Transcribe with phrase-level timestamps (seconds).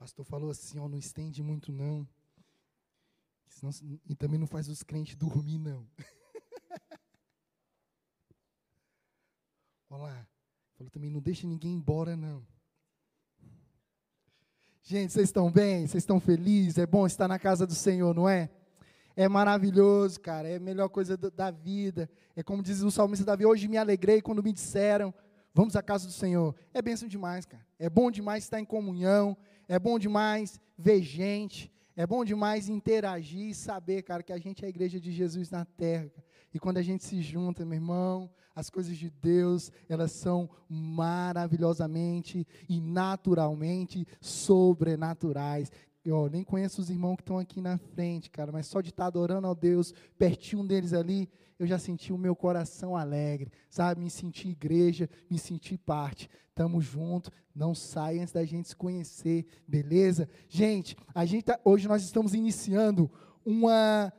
[0.00, 2.08] pastor falou assim, ó, não estende muito não.
[3.46, 3.70] Senão,
[4.08, 5.86] e também não faz os crentes dormir não.
[9.90, 10.26] Olha lá.
[10.72, 12.42] Falou também, não deixa ninguém embora não.
[14.82, 15.86] Gente, vocês estão bem?
[15.86, 16.78] Vocês estão felizes?
[16.78, 18.48] É bom estar na casa do Senhor, não é?
[19.14, 20.48] É maravilhoso, cara.
[20.48, 22.08] É a melhor coisa da vida.
[22.34, 25.12] É como diz o salmista Davi: Hoje me alegrei quando me disseram,
[25.52, 26.54] vamos à casa do Senhor.
[26.72, 27.66] É bênção demais, cara.
[27.78, 29.36] É bom demais estar em comunhão.
[29.70, 31.72] É bom demais ver gente.
[31.94, 35.48] É bom demais interagir e saber, cara, que a gente é a igreja de Jesus
[35.48, 36.10] na terra.
[36.52, 42.44] E quando a gente se junta, meu irmão, as coisas de Deus, elas são maravilhosamente
[42.68, 45.70] e naturalmente sobrenaturais.
[46.04, 49.06] Eu nem conheço os irmãos que estão aqui na frente, cara, mas só de estar
[49.06, 51.28] adorando ao Deus, pertinho deles ali,
[51.58, 54.00] eu já senti o meu coração alegre, sabe?
[54.00, 56.30] Me senti igreja, me senti parte.
[56.54, 60.26] Tamo junto, não sai antes da gente se conhecer, beleza?
[60.48, 63.10] Gente, a gente tá, hoje nós estamos iniciando
[63.44, 64.10] uma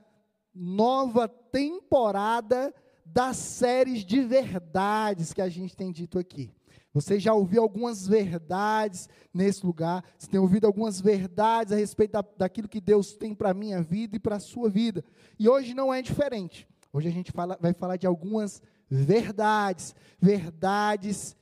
[0.53, 2.71] nova temporada
[3.03, 6.53] das séries de verdades que a gente tem dito aqui.
[6.93, 12.25] Você já ouviu algumas verdades nesse lugar, você tem ouvido algumas verdades a respeito da,
[12.37, 15.03] daquilo que Deus tem para a minha vida e para a sua vida.
[15.39, 16.67] E hoje não é diferente.
[16.91, 21.35] Hoje a gente fala, vai falar de algumas verdades, verdades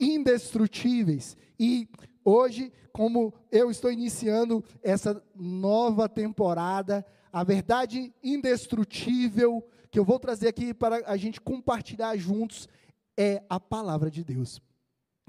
[0.00, 1.36] indestrutíveis.
[1.58, 1.88] E
[2.24, 10.48] hoje, como eu estou iniciando essa nova temporada, a verdade indestrutível que eu vou trazer
[10.48, 12.68] aqui para a gente compartilhar juntos
[13.16, 14.60] é a palavra de Deus.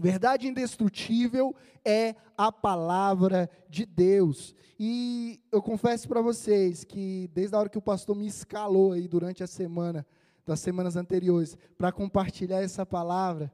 [0.02, 4.56] Verdade indestrutível é a palavra de Deus.
[4.80, 9.08] E eu confesso para vocês que desde a hora que o pastor me escalou aí
[9.08, 10.04] durante a semana,
[10.44, 13.54] das semanas anteriores, para compartilhar essa palavra,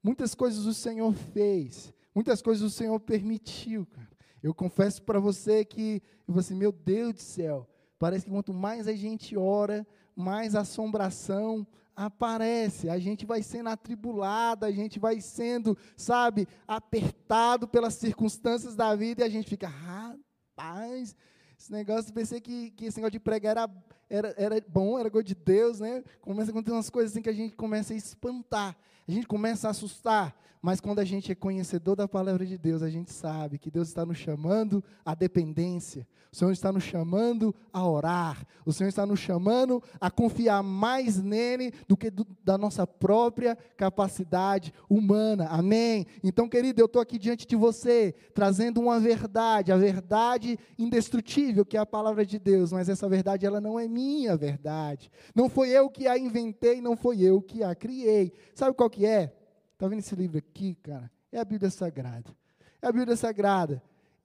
[0.00, 4.08] muitas coisas o Senhor fez, muitas coisas o Senhor permitiu, cara.
[4.40, 8.86] Eu confesso para você que, vou assim, meu Deus do céu, parece que quanto mais
[8.86, 9.84] a gente ora,
[10.14, 11.66] mais assombração,
[11.98, 18.94] aparece, a gente vai sendo atribulado, a gente vai sendo, sabe, apertado pelas circunstâncias da
[18.94, 21.16] vida e a gente fica, rapaz,
[21.58, 25.26] esse negócio, pensei que, que esse negócio de pregar era, era, era bom, era coisa
[25.26, 26.04] de Deus, né?
[26.20, 28.76] Começa a acontecer umas coisas assim que a gente começa a espantar,
[29.08, 32.82] a gente começa a assustar, mas quando a gente é conhecedor da palavra de Deus,
[32.82, 37.54] a gente sabe que Deus está nos chamando à dependência, o Senhor está nos chamando
[37.72, 42.58] a orar, o Senhor está nos chamando a confiar mais nele do que do, da
[42.58, 45.46] nossa própria capacidade humana.
[45.46, 46.06] Amém?
[46.22, 51.78] Então, querido, eu estou aqui diante de você, trazendo uma verdade, a verdade indestrutível, que
[51.78, 55.10] é a palavra de Deus, mas essa verdade, ela não é minha verdade.
[55.34, 58.32] Não foi eu que a inventei, não foi eu que a criei.
[58.54, 59.34] Sabe qual que é?
[59.72, 61.10] Está vendo esse livro aqui, cara?
[61.30, 62.34] É a Bíblia Sagrada.
[62.80, 63.82] É a Bíblia Sagrada.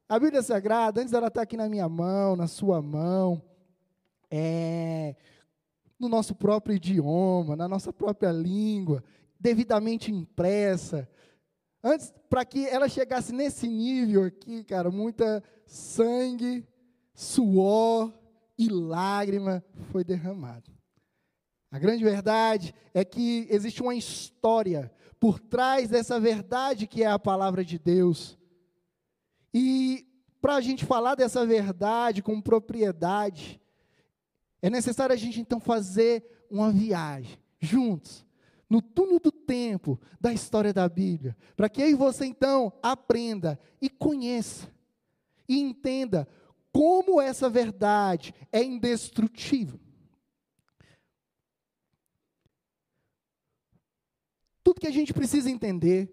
[0.07, 3.41] A Bíblia Sagrada, antes dela estar tá aqui na minha mão, na sua mão,
[4.29, 5.15] é,
[5.99, 9.03] no nosso próprio idioma, na nossa própria língua,
[9.39, 11.07] devidamente impressa.
[11.83, 16.67] Antes, para que ela chegasse nesse nível aqui, cara, muita sangue,
[17.13, 18.13] suor
[18.57, 20.71] e lágrima foi derramado.
[21.73, 27.17] A grande verdade é que existe uma história por trás dessa verdade que é a
[27.17, 28.37] palavra de Deus.
[29.51, 30.05] E
[30.39, 33.59] para a gente falar dessa verdade com propriedade,
[34.61, 38.23] é necessário a gente então fazer uma viagem juntos,
[38.69, 43.89] no túnel do tempo da história da Bíblia, para que e você então aprenda e
[43.89, 44.71] conheça
[45.49, 46.27] e entenda
[46.71, 49.82] como essa verdade é indestrutível.
[54.63, 56.09] Tudo que a gente precisa entender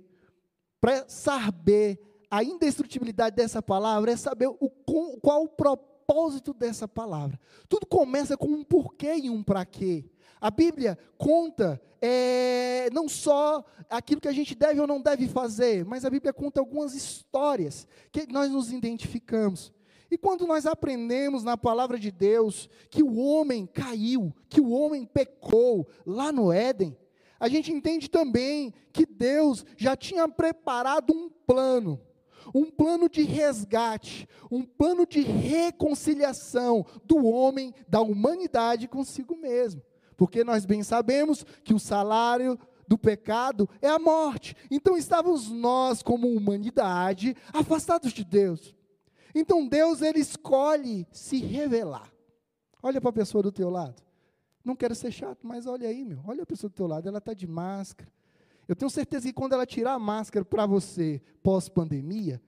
[0.80, 2.00] para saber
[2.30, 4.70] a indestrutibilidade dessa palavra é saber o,
[5.20, 7.38] qual o propósito dessa palavra.
[7.68, 10.04] Tudo começa com um porquê e um para quê.
[10.40, 15.84] A Bíblia conta é, não só aquilo que a gente deve ou não deve fazer,
[15.84, 19.72] mas a Bíblia conta algumas histórias que nós nos identificamos.
[20.10, 25.04] E quando nós aprendemos na palavra de Deus que o homem caiu, que o homem
[25.04, 26.96] pecou lá no Éden,
[27.40, 31.98] a gente entende também que Deus já tinha preparado um plano,
[32.54, 39.82] um plano de resgate, um plano de reconciliação do homem, da humanidade consigo mesmo.
[40.18, 44.54] Porque nós bem sabemos que o salário do pecado é a morte.
[44.70, 48.74] Então estávamos nós, como humanidade, afastados de Deus.
[49.34, 52.12] Então Deus ele escolhe se revelar.
[52.82, 54.09] Olha para a pessoa do teu lado.
[54.64, 56.20] Não quero ser chato, mas olha aí, meu.
[56.26, 58.10] Olha a pessoa do teu lado, ela está de máscara.
[58.68, 62.40] Eu tenho certeza que quando ela tirar a máscara para você pós-pandemia,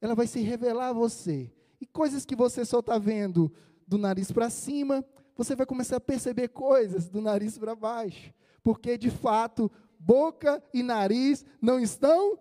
[0.00, 1.52] ela vai se revelar a você.
[1.80, 3.52] E coisas que você só está vendo
[3.86, 5.04] do nariz para cima,
[5.36, 8.32] você vai começar a perceber coisas do nariz para baixo.
[8.62, 12.38] Porque, de fato, boca e nariz não estão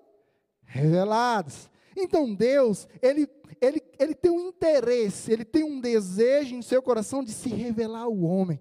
[0.63, 1.69] revelados.
[1.95, 3.27] Então Deus, ele,
[3.59, 8.03] ele, ele tem um interesse, ele tem um desejo em seu coração de se revelar
[8.03, 8.59] ao homem.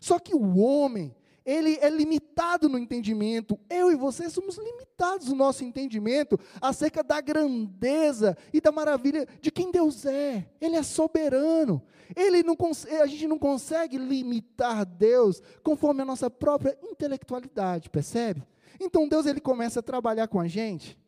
[0.00, 1.14] Só que o homem,
[1.44, 3.60] ele é limitado no entendimento.
[3.68, 9.50] Eu e você somos limitados no nosso entendimento acerca da grandeza e da maravilha de
[9.50, 10.48] quem Deus é.
[10.60, 11.82] Ele é soberano.
[12.16, 12.56] Ele não,
[13.00, 18.42] a gente não consegue limitar Deus conforme a nossa própria intelectualidade, percebe?
[18.80, 20.98] Então Deus ele começa a trabalhar com a gente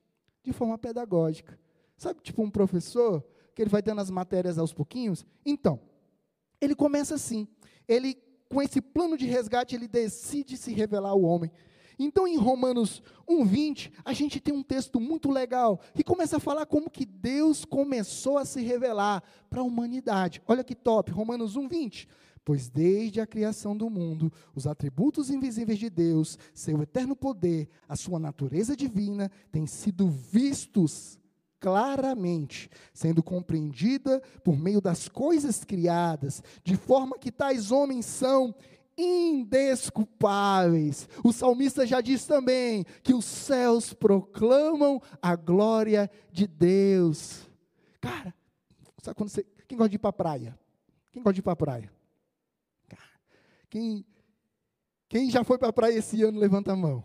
[0.45, 1.59] de forma pedagógica.
[1.97, 3.25] Sabe, tipo um professor
[3.55, 5.25] que ele vai dando as matérias aos pouquinhos?
[5.47, 5.81] Então,
[6.61, 7.47] ele começa assim.
[7.89, 8.17] Ele
[8.53, 11.51] com esse plano de resgate, ele decide se revelar ao homem.
[11.99, 16.67] Então, em Romanos 1:20, a gente tem um texto muito legal que começa a falar
[16.67, 20.43] como que Deus começou a se revelar para a humanidade.
[20.47, 22.07] Olha que top, Romanos 1:20.
[22.45, 27.97] Pois desde a criação do mundo, os atributos invisíveis de Deus, seu eterno poder, a
[27.97, 31.19] sua natureza divina, têm sido vistos
[31.63, 38.53] claramente, sendo compreendida por meio das coisas criadas, de forma que tais homens são
[38.99, 41.09] indesculpáveis.
[41.23, 47.49] O salmista já diz também que os céus proclamam a glória de Deus.
[48.01, 48.35] Cara,
[49.01, 50.59] sabe quando você, quem gosta de ir para a praia?
[51.13, 51.93] Quem gosta de ir para a praia?
[53.71, 54.05] Quem,
[55.09, 57.05] quem já foi para a praia esse ano, levanta a mão.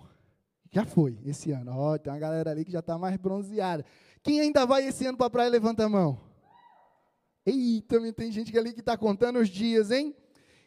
[0.71, 1.71] Já foi esse ano.
[1.73, 3.85] Ó, tem uma galera ali que já está mais bronzeada.
[4.27, 6.19] Quem ainda vai esse ano para a praia, levanta a mão.
[7.45, 10.13] Eita, tem gente ali que está contando os dias, hein?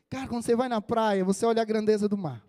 [0.09, 2.43] Cara, quando você vai na praia, você olha a grandeza do mar.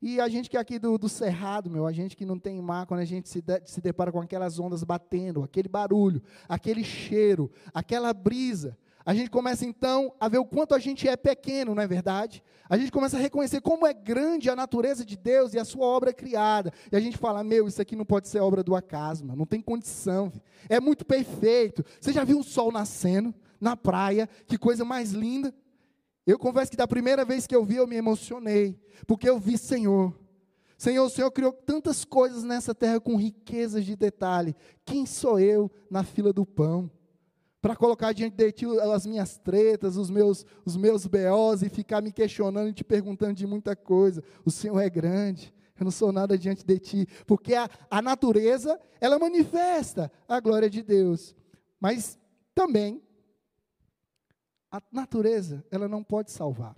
[0.00, 2.58] E a gente que é aqui do, do Cerrado, meu, a gente que não tem
[2.62, 6.82] mar, quando a gente se, de, se depara com aquelas ondas batendo, aquele barulho, aquele
[6.82, 11.76] cheiro, aquela brisa, a gente começa então a ver o quanto a gente é pequeno,
[11.76, 12.42] não é verdade?
[12.68, 15.86] A gente começa a reconhecer como é grande a natureza de Deus e a sua
[15.86, 16.72] obra criada.
[16.90, 19.60] E a gente fala: meu, isso aqui não pode ser obra do acaso, não tem
[19.60, 20.32] condição.
[20.68, 21.84] É muito perfeito.
[22.00, 24.28] Você já viu o sol nascendo na praia?
[24.44, 25.54] Que coisa mais linda.
[26.26, 28.76] Eu confesso que da primeira vez que eu vi, eu me emocionei,
[29.06, 30.12] porque eu vi Senhor.
[30.76, 34.56] Senhor, o Senhor criou tantas coisas nessa terra com riquezas de detalhe.
[34.84, 36.90] Quem sou eu na fila do pão?
[37.66, 38.64] Para colocar diante de ti
[38.94, 43.34] as minhas tretas, os meus, os meus BOs e ficar me questionando e te perguntando
[43.34, 44.22] de muita coisa.
[44.44, 48.80] O Senhor é grande, eu não sou nada diante de ti, porque a, a natureza,
[49.00, 51.34] ela manifesta a glória de Deus.
[51.80, 52.16] Mas
[52.54, 53.02] também,
[54.70, 56.76] a natureza, ela não pode salvar.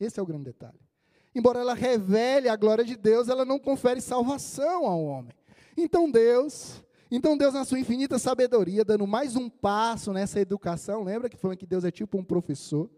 [0.00, 0.80] Esse é o grande detalhe.
[1.32, 5.36] Embora ela revele a glória de Deus, ela não confere salvação ao homem.
[5.76, 11.28] Então Deus, então Deus, na sua infinita sabedoria, dando mais um passo nessa educação, lembra
[11.28, 12.88] que falando que Deus é tipo um professor,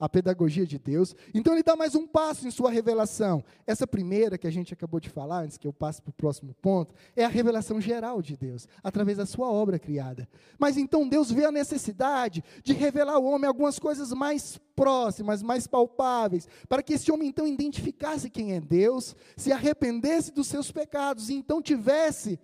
[0.00, 1.14] a pedagogia de Deus.
[1.34, 3.44] Então ele dá mais um passo em sua revelação.
[3.66, 6.54] Essa primeira que a gente acabou de falar, antes que eu passe para o próximo
[6.62, 10.26] ponto, é a revelação geral de Deus, através da sua obra criada.
[10.58, 15.66] Mas então Deus vê a necessidade de revelar ao homem algumas coisas mais próximas, mais
[15.66, 21.28] palpáveis, para que esse homem então identificasse quem é Deus, se arrependesse dos seus pecados
[21.28, 22.38] e então tivesse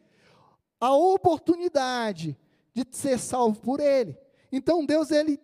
[0.80, 2.36] a oportunidade
[2.74, 4.16] de ser salvo por Ele.
[4.50, 5.40] Então Deus ele,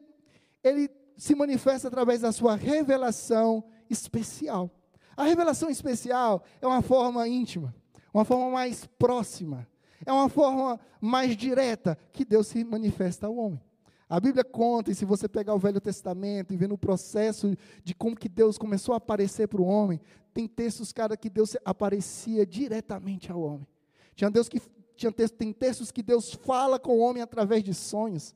[0.62, 4.70] ele se manifesta através da sua revelação especial.
[5.16, 7.74] A revelação especial é uma forma íntima,
[8.12, 9.68] uma forma mais próxima,
[10.04, 13.60] é uma forma mais direta que Deus se manifesta ao homem.
[14.08, 17.94] A Bíblia conta, e se você pegar o Velho Testamento e ver no processo de
[17.94, 20.00] como que Deus começou a aparecer para o homem,
[20.34, 23.66] tem textos, cara, que Deus aparecia diretamente ao homem.
[24.14, 24.60] Tinha Deus que
[24.96, 28.34] tinha texto, tem textos que Deus fala com o homem através de sonhos.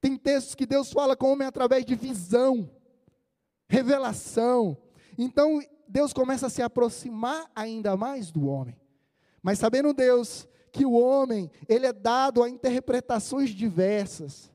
[0.00, 2.70] Tem textos que Deus fala com o homem através de visão,
[3.68, 4.76] revelação.
[5.18, 8.76] Então, Deus começa a se aproximar ainda mais do homem.
[9.42, 14.50] Mas sabendo Deus que o homem, ele é dado a interpretações diversas.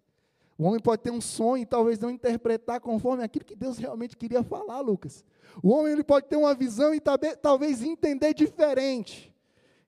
[0.57, 4.15] O homem pode ter um sonho e talvez não interpretar conforme aquilo que Deus realmente
[4.15, 5.25] queria falar, Lucas.
[5.61, 7.01] O homem ele pode ter uma visão e
[7.41, 9.34] talvez entender diferente.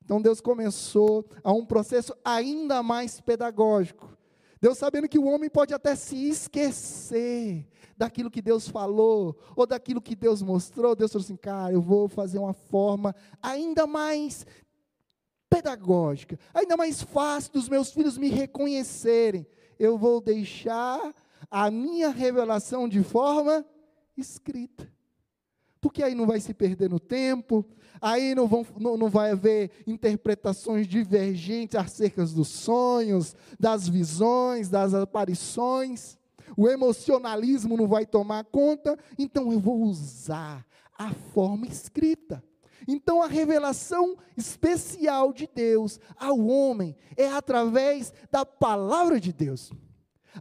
[0.07, 4.17] Então Deus começou a um processo ainda mais pedagógico.
[4.61, 10.01] Deus sabendo que o homem pode até se esquecer daquilo que Deus falou, ou daquilo
[10.01, 14.45] que Deus mostrou, Deus falou assim, cara, eu vou fazer uma forma ainda mais
[15.49, 19.45] pedagógica, ainda mais fácil dos meus filhos me reconhecerem.
[19.77, 21.13] Eu vou deixar
[21.51, 23.65] a minha revelação de forma
[24.15, 24.89] escrita.
[25.79, 27.65] Porque aí não vai se perder no tempo,
[28.01, 34.93] aí não, vão, não, não vai haver interpretações divergentes acerca dos sonhos, das visões, das
[34.93, 36.17] aparições.
[36.55, 40.65] O emocionalismo não vai tomar conta, então eu vou usar
[40.97, 42.43] a forma escrita.
[42.87, 49.71] Então a revelação especial de Deus ao homem é através da palavra de Deus.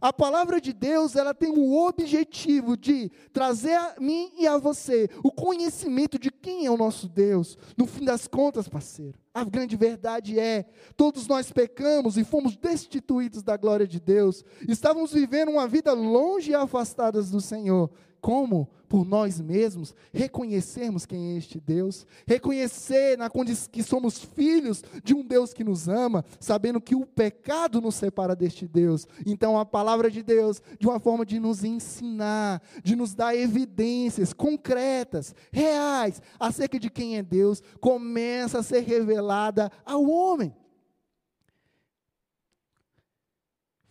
[0.01, 5.09] A palavra de Deus, ela tem o objetivo de trazer a mim e a você
[5.23, 7.57] o conhecimento de quem é o nosso Deus.
[7.75, 13.43] No fim das contas, parceiro, a grande verdade é: todos nós pecamos e fomos destituídos
[13.43, 14.43] da glória de Deus.
[14.67, 17.89] Estávamos vivendo uma vida longe e afastadas do Senhor.
[18.19, 18.69] Como?
[18.87, 25.13] Por nós mesmos, reconhecermos quem é este Deus, reconhecer na condição que somos filhos de
[25.13, 29.05] um Deus que nos ama, sabendo que o pecado nos separa deste Deus.
[29.25, 34.31] Então a palavra de Deus, de uma forma de nos ensinar, de nos dar evidências
[34.31, 40.55] concretas, reais, acerca de quem é Deus, começa a ser revelada ao homem.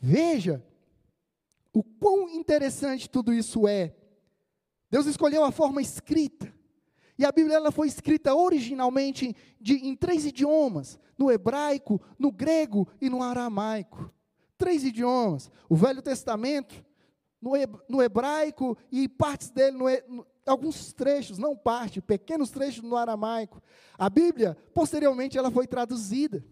[0.00, 0.64] Veja
[1.72, 3.94] o quão interessante tudo isso é
[4.96, 6.50] Deus escolheu a forma escrita.
[7.18, 12.88] E a Bíblia ela foi escrita originalmente de, em três idiomas: no hebraico, no grego
[12.98, 14.10] e no aramaico.
[14.56, 15.50] Três idiomas.
[15.68, 16.82] O Velho Testamento,
[17.42, 23.60] no, hebraico e partes dele, no, no, alguns trechos, não parte, pequenos trechos no aramaico.
[23.98, 26.42] A Bíblia, posteriormente, ela foi traduzida.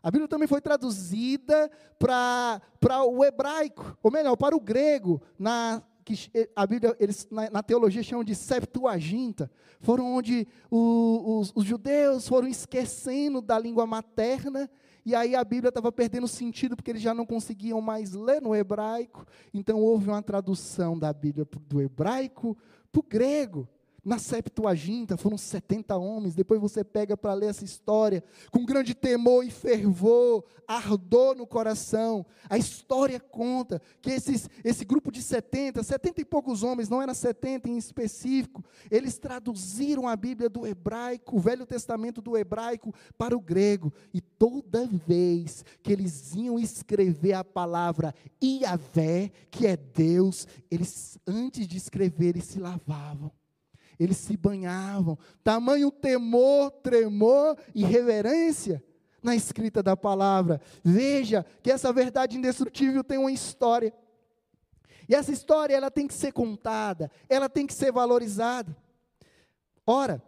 [0.00, 2.60] A Bíblia também foi traduzida para
[3.04, 8.02] o hebraico, ou melhor, para o grego, na que a Bíblia, eles na, na teologia
[8.02, 14.70] chamam de Septuaginta, foram onde os, os judeus foram esquecendo da língua materna,
[15.04, 18.54] e aí a Bíblia estava perdendo sentido porque eles já não conseguiam mais ler no
[18.54, 22.56] hebraico, então houve uma tradução da Bíblia do hebraico
[22.90, 23.68] para o grego
[24.04, 26.34] na Septuaginta foram 70 homens.
[26.34, 32.26] Depois você pega para ler essa história com grande temor e fervor, ardor no coração.
[32.50, 37.14] A história conta que esses, esse grupo de 70, 70 e poucos homens, não era
[37.14, 43.36] 70 em específico, eles traduziram a Bíblia do hebraico, o Velho Testamento do hebraico para
[43.36, 43.92] o grego.
[44.12, 51.68] E toda vez que eles iam escrever a palavra Iavé, que é Deus, eles antes
[51.68, 53.30] de escrever eles se lavavam
[53.98, 55.18] eles se banhavam.
[55.42, 58.82] Tamanho temor, tremor e reverência
[59.22, 60.60] na escrita da palavra.
[60.82, 63.94] Veja que essa verdade indestrutível tem uma história.
[65.08, 68.76] E essa história ela tem que ser contada, ela tem que ser valorizada.
[69.86, 70.22] Ora,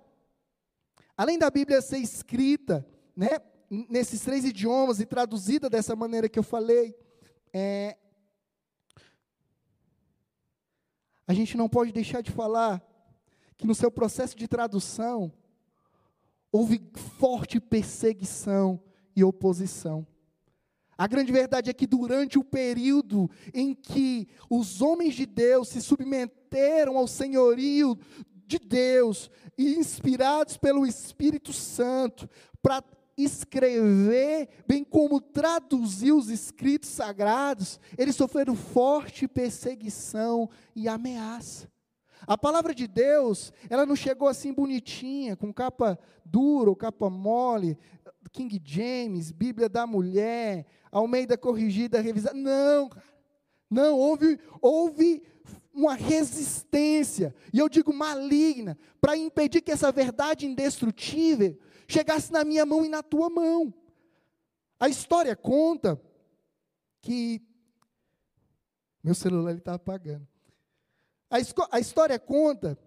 [1.16, 3.38] além da Bíblia ser escrita, né,
[3.70, 6.94] nesses três idiomas e traduzida dessa maneira que eu falei,
[7.52, 7.96] é,
[11.26, 12.82] a gente não pode deixar de falar
[13.56, 15.32] que no seu processo de tradução
[16.50, 16.80] houve
[17.18, 18.80] forte perseguição
[19.16, 20.06] e oposição.
[20.96, 25.82] A grande verdade é que durante o período em que os homens de Deus se
[25.82, 27.98] submeteram ao senhorio
[28.46, 32.28] de Deus e inspirados pelo Espírito Santo
[32.62, 32.84] para
[33.16, 41.68] escrever, bem como traduzir os escritos sagrados, eles sofreram forte perseguição e ameaça.
[42.26, 47.78] A palavra de Deus, ela não chegou assim bonitinha, com capa dura ou capa mole,
[48.32, 52.36] King James, Bíblia da Mulher, Almeida Corrigida, Revisada.
[52.36, 53.14] Não, cara.
[53.70, 55.22] Não, houve, houve
[55.72, 62.64] uma resistência, e eu digo maligna, para impedir que essa verdade indestrutível chegasse na minha
[62.64, 63.74] mão e na tua mão.
[64.78, 66.00] A história conta
[67.00, 67.42] que.
[69.02, 70.26] Meu celular está apagando.
[71.34, 72.78] A, a história conta.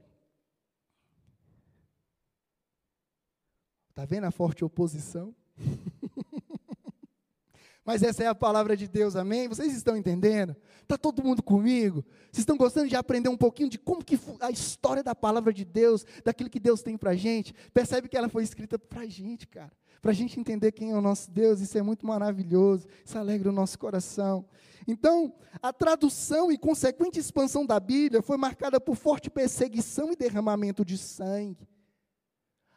[3.89, 5.35] Está vendo a forte oposição?
[7.83, 9.49] Mas essa é a palavra de Deus, amém?
[9.49, 10.55] Vocês estão entendendo?
[10.81, 12.05] Está todo mundo comigo?
[12.31, 15.65] Vocês estão gostando de aprender um pouquinho de como que a história da palavra de
[15.65, 17.53] Deus, daquilo que Deus tem para gente?
[17.73, 19.73] Percebe que ela foi escrita para gente, cara.
[20.01, 23.49] Para a gente entender quem é o nosso Deus, isso é muito maravilhoso, isso alegra
[23.49, 24.45] o nosso coração.
[24.87, 30.85] Então, a tradução e consequente expansão da Bíblia foi marcada por forte perseguição e derramamento
[30.85, 31.67] de sangue.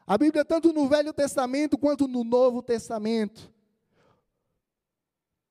[0.07, 3.53] A Bíblia, tanto no Velho Testamento quanto no Novo Testamento,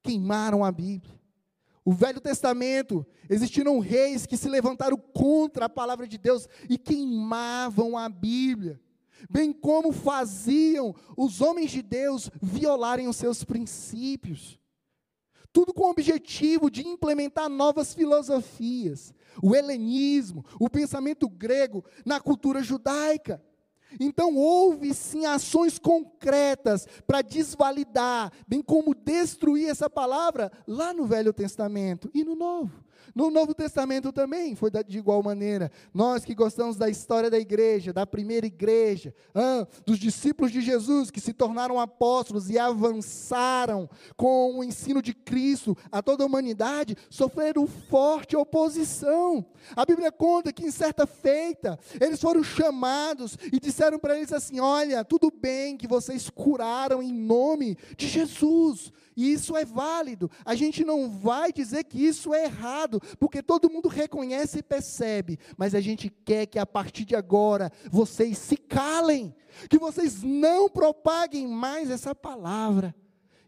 [0.04, 1.18] queimaram a Bíblia.
[1.86, 7.98] O Velho Testamento, existiram reis que se levantaram contra a palavra de Deus e queimavam
[7.98, 8.80] a Bíblia,
[9.30, 14.60] bem como faziam os homens de Deus violarem os seus princípios.
[15.52, 22.62] Tudo com o objetivo de implementar novas filosofias, o helenismo, o pensamento grego na cultura
[22.62, 23.44] judaica.
[24.00, 31.34] Então, houve sim ações concretas para desvalidar, bem como destruir essa palavra lá no Velho
[31.34, 32.84] Testamento e no Novo.
[33.15, 35.72] No Novo Testamento também foi de igual maneira.
[35.94, 41.10] Nós que gostamos da história da igreja, da primeira igreja, ah, dos discípulos de Jesus
[41.12, 46.96] que se tornaram apóstolos e avançaram com o ensino de Cristo a toda a humanidade,
[47.10, 49.46] sofreram forte oposição.
[49.75, 54.60] A Bíblia conta que em certa feita eles foram chamados e disseram para eles assim:
[54.60, 60.32] Olha, tudo bem que vocês curaram em nome de Jesus e isso é válido.
[60.46, 65.38] A gente não vai dizer que isso é errado, porque todo mundo reconhece e percebe,
[65.58, 69.36] mas a gente quer que a partir de agora vocês se calem,
[69.70, 72.96] que vocês não propaguem mais essa palavra.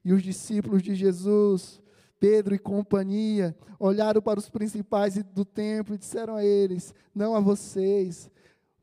[0.03, 1.81] E os discípulos de Jesus,
[2.19, 7.39] Pedro e companhia, olharam para os principais do templo e disseram a eles: Não a
[7.39, 8.29] vocês,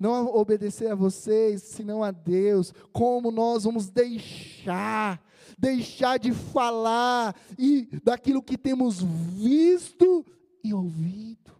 [0.00, 2.72] não obedecer a vocês, senão a Deus.
[2.94, 5.22] Como nós vamos deixar
[5.58, 10.24] deixar de falar e daquilo que temos visto
[10.62, 11.52] e ouvido.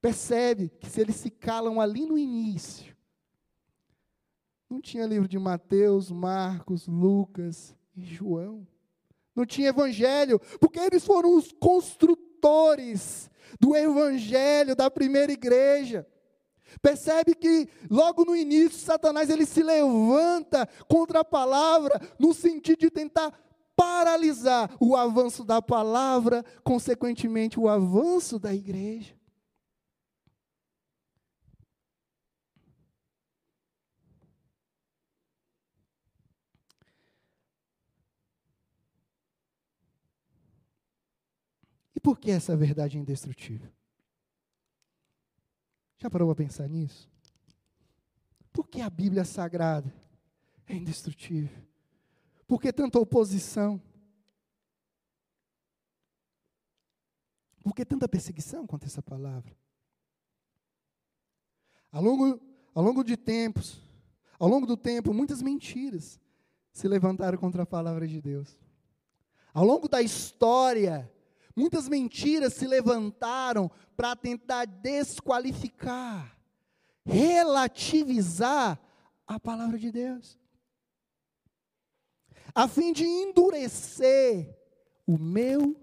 [0.00, 2.94] Percebe que se eles se calam ali no início,
[4.68, 8.66] não tinha livro de Mateus, Marcos, Lucas e João.
[9.34, 16.06] Não tinha evangelho, porque eles foram os construtores do evangelho da primeira igreja.
[16.80, 22.90] Percebe que logo no início Satanás ele se levanta contra a palavra no sentido de
[22.90, 23.32] tentar
[23.76, 29.14] paralisar o avanço da palavra, consequentemente o avanço da igreja.
[41.94, 43.73] E por que essa verdade é indestrutível?
[45.98, 47.10] Já parou para pensar nisso?
[48.52, 49.92] Por que a Bíblia Sagrada
[50.66, 51.62] é indestrutível?
[52.46, 53.80] Por que tanta oposição?
[57.62, 59.56] Por que tanta perseguição contra essa palavra?
[61.90, 62.40] Ao longo,
[62.74, 63.80] ao longo de tempos,
[64.38, 66.20] ao longo do tempo, muitas mentiras
[66.72, 68.58] se levantaram contra a palavra de Deus.
[69.52, 71.10] Ao longo da história,
[71.56, 76.36] Muitas mentiras se levantaram para tentar desqualificar,
[77.04, 78.80] relativizar
[79.26, 80.38] a palavra de Deus,
[82.54, 84.56] a fim de endurecer
[85.06, 85.76] o meu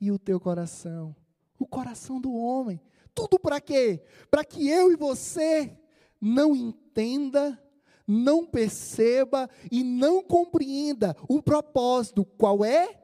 [0.00, 1.14] e o teu coração,
[1.58, 2.80] o coração do homem.
[3.14, 4.04] Tudo para quê?
[4.30, 5.76] Para que eu e você
[6.20, 7.60] não entenda,
[8.06, 12.97] não perceba e não compreenda o propósito, qual é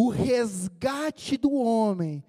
[0.00, 2.22] o resgate do homem,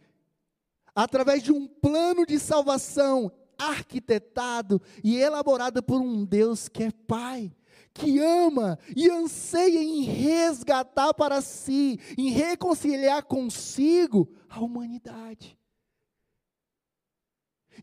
[0.95, 7.55] através de um plano de salvação arquitetado e elaborado por um Deus que é Pai,
[7.93, 15.55] que ama e anseia em resgatar para si, em reconciliar consigo a humanidade.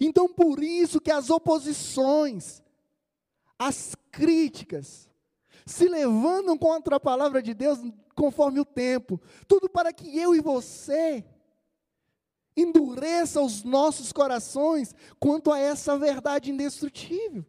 [0.01, 2.61] Então, por isso que as oposições,
[3.57, 5.09] as críticas,
[5.67, 7.81] se levantam contra a palavra de Deus
[8.15, 9.21] conforme o tempo.
[9.49, 11.25] Tudo para que eu e você
[12.57, 17.45] endureça os nossos corações quanto a essa verdade indestrutível.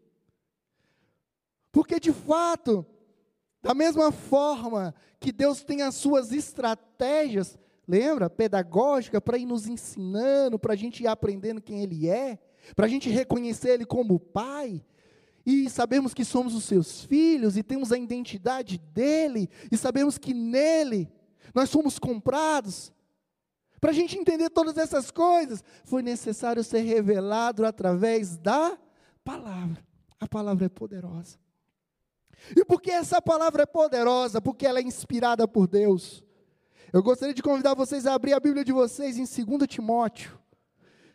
[1.72, 2.86] Porque de fato,
[3.62, 10.58] da mesma forma que Deus tem as suas estratégias, lembra, pedagógica, para ir nos ensinando,
[10.58, 12.40] para a gente ir aprendendo quem Ele é,
[12.76, 14.84] para a gente reconhecer Ele como Pai,
[15.50, 20.34] e sabemos que somos os seus filhos e temos a identidade dele e sabemos que
[20.34, 21.10] nele
[21.56, 22.92] nós somos comprados.
[23.80, 28.78] Para a gente entender todas essas coisas, foi necessário ser revelado através da
[29.24, 29.82] palavra.
[30.20, 31.38] A palavra é poderosa.
[32.54, 34.42] E por que essa palavra é poderosa?
[34.42, 36.26] Porque ela é inspirada por Deus.
[36.92, 40.38] Eu gostaria de convidar vocês a abrir a Bíblia de vocês em 2 Timóteo.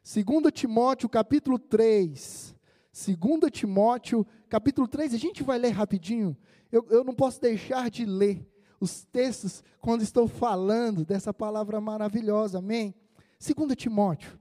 [0.03, 2.53] 2 Timóteo, capítulo 3.
[2.93, 6.37] 2 Timóteo, capítulo 3, a gente vai ler rapidinho.
[6.71, 8.47] Eu, eu não posso deixar de ler
[8.79, 12.95] os textos quando estou falando dessa palavra maravilhosa, amém?
[13.41, 14.39] 2 Timóteo.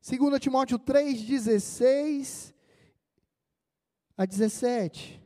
[0.00, 2.54] Segunda Timóteo 3, 16
[4.16, 5.20] a 17.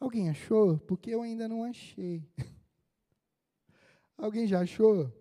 [0.00, 0.78] Alguém achou?
[0.78, 2.28] Porque eu ainda não achei.
[4.18, 5.12] Alguém já achou?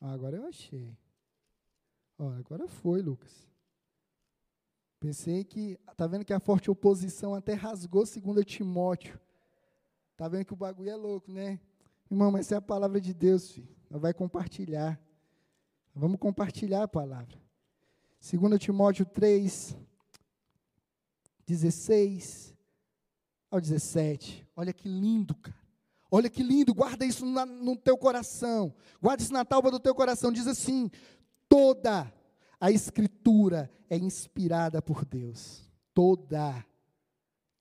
[0.00, 0.96] Ah, agora eu achei.
[2.18, 3.46] Ó, agora foi, Lucas.
[4.98, 9.20] Pensei que, tá vendo que a forte oposição até rasgou 2 Timóteo.
[10.16, 11.60] Tá vendo que o bagulho é louco, né?
[12.10, 13.68] Irmão, mas essa é a palavra de Deus, filho.
[13.90, 14.98] Nós vai compartilhar.
[15.94, 17.38] Vamos compartilhar a palavra.
[18.20, 19.76] 2 Timóteo 3,
[21.46, 22.54] 16
[23.50, 24.46] ao 17.
[24.56, 25.65] Olha que lindo, cara.
[26.16, 28.74] Olha que lindo, guarda isso na, no teu coração.
[29.02, 30.32] Guarda isso na tábua do teu coração.
[30.32, 30.90] Diz assim:
[31.46, 32.10] toda
[32.58, 35.70] a escritura é inspirada por Deus.
[35.92, 36.64] Toda.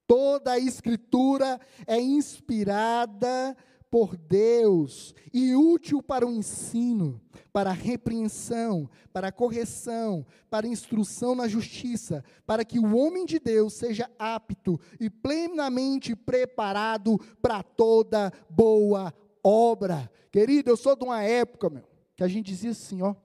[0.07, 3.57] Toda a escritura é inspirada
[3.95, 7.21] por Deus e útil para o ensino,
[7.53, 13.25] para a repreensão, para a correção, para a instrução na justiça, para que o homem
[13.25, 20.11] de Deus seja apto e plenamente preparado para toda boa obra.
[20.29, 23.15] Querido, eu sou de uma época, meu, que a gente dizia assim, ó.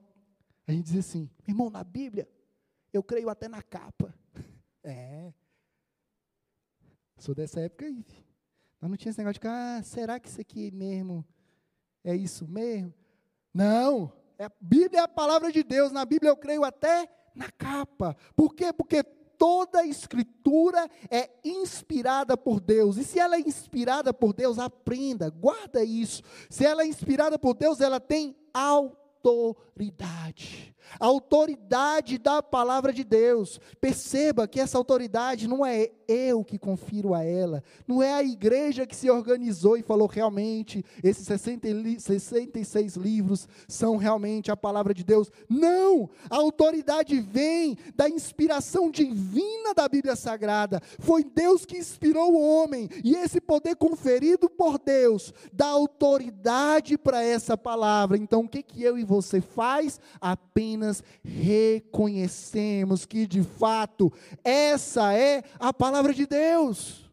[0.65, 2.29] A gente dizia assim, irmão, na Bíblia,
[2.93, 4.15] eu creio até na capa.
[4.83, 5.31] É.
[7.19, 8.03] Sou dessa época aí.
[8.81, 11.23] Mas não tinha esse negócio de, ah, será que isso aqui mesmo
[12.03, 12.91] é isso mesmo?
[13.53, 17.51] Não, é, a Bíblia é a palavra de Deus, na Bíblia eu creio até na
[17.51, 18.17] capa.
[18.35, 18.73] Por quê?
[18.73, 22.97] Porque toda escritura é inspirada por Deus.
[22.97, 26.23] E se ela é inspirada por Deus, aprenda, guarda isso.
[26.49, 29.00] Se ela é inspirada por Deus, ela tem autoridade
[30.99, 33.59] a autoridade da palavra de Deus.
[33.79, 38.85] Perceba que essa autoridade não é eu que confiro a ela, não é a igreja
[38.85, 41.67] que se organizou e falou realmente, esses 60,
[41.99, 45.31] 66 livros são realmente a palavra de Deus.
[45.47, 46.09] Não!
[46.29, 50.81] A autoridade vem da inspiração divina da Bíblia Sagrada.
[50.99, 57.23] Foi Deus que inspirou o homem, e esse poder conferido por Deus dá autoridade para
[57.23, 58.17] essa palavra.
[58.17, 59.99] Então, o que, que eu e você faz?
[60.19, 64.11] Apenas reconhecemos que de fato
[64.43, 67.11] essa é a palavra de Deus.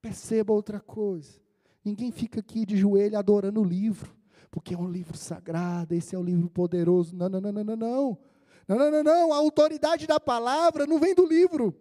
[0.00, 1.40] Perceba outra coisa:
[1.84, 4.16] ninguém fica aqui de joelho adorando o livro,
[4.50, 7.14] porque é um livro sagrado, esse é um livro poderoso.
[7.14, 8.18] Não, não, não, não, não, não.
[8.66, 9.32] Não, não, não, não.
[9.32, 11.74] A autoridade da palavra não vem do livro.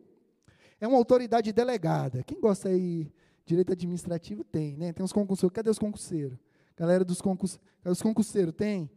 [0.82, 2.23] É uma autoridade delegada.
[2.23, 3.12] Quem gosta aí,
[3.45, 4.91] direito administrativo tem, né?
[4.91, 5.54] Tem os concurseiros.
[5.54, 6.38] Cadê os concurseiros?
[6.75, 7.67] Galera dos concurseiros.
[7.86, 8.89] Os concurseiros tem?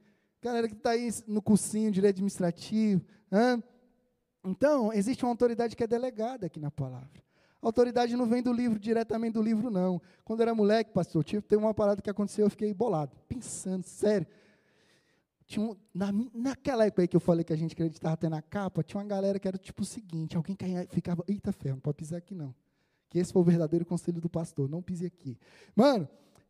[0.42, 3.04] Galera que está aí no cursinho de direito administrativo.
[3.30, 3.62] Hein?
[4.44, 7.22] Então, existe uma autoridade que é delegada aqui na palavra.
[7.62, 10.02] A autoridade não vem do livro, diretamente do livro, não.
[10.24, 13.84] Quando eu era moleque, pastor, tive, tem uma parada que aconteceu, eu fiquei bolado, pensando,
[13.84, 14.26] sério.
[15.46, 18.42] Tinha um, na, naquela época aí que eu falei que a gente acreditava até na
[18.42, 20.56] capa, tinha uma galera que era tipo o seguinte, alguém
[20.88, 22.52] ficava, eita ferro, não pode pisar aqui não.
[23.08, 25.38] Que esse foi o verdadeiro conselho do pastor, não pise aqui.
[25.76, 26.08] Mano,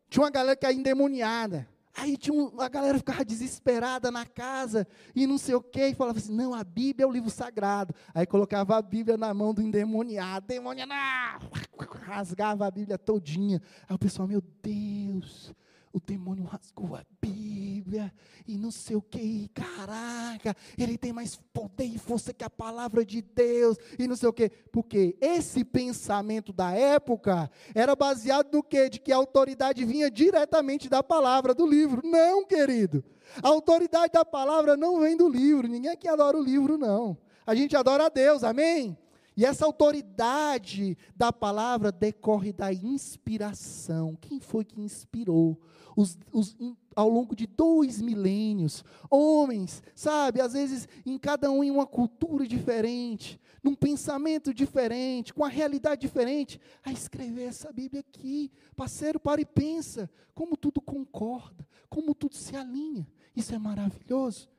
[0.09, 1.67] tinha uma galera que era endemoniada.
[1.95, 5.95] Aí tinha um, a galera ficava desesperada na casa e não sei o quê, e
[5.95, 7.93] falava assim: não, a Bíblia é o livro sagrado.
[8.13, 10.85] Aí colocava a Bíblia na mão do endemoniado, demônio,
[12.03, 13.61] rasgava a Bíblia todinha.
[13.87, 15.53] Aí o pessoal, meu Deus,
[15.93, 18.11] o demônio rasgou a Bíblia
[18.47, 23.05] e não sei o que, caraca, ele tem mais poder e força que a palavra
[23.05, 24.49] de Deus e não sei o que.
[24.71, 28.89] Porque esse pensamento da época era baseado no que?
[28.89, 32.01] De que a autoridade vinha diretamente da palavra do livro.
[32.03, 33.05] Não, querido.
[33.41, 35.67] A autoridade da palavra não vem do livro.
[35.67, 37.15] Ninguém aqui adora o livro, não.
[37.45, 38.97] A gente adora a Deus, amém?
[39.35, 44.15] E essa autoridade da palavra decorre da inspiração.
[44.19, 45.59] Quem foi que inspirou?
[45.95, 46.55] os, os,
[46.95, 48.83] ao longo de dois milênios.
[49.09, 55.43] Homens, sabe, às vezes em cada um em uma cultura diferente, num pensamento diferente, com
[55.43, 58.51] a realidade diferente, a escrever essa Bíblia aqui.
[58.75, 63.07] Parceiro, para e pensa como tudo concorda, como tudo se alinha.
[63.35, 64.49] Isso é maravilhoso.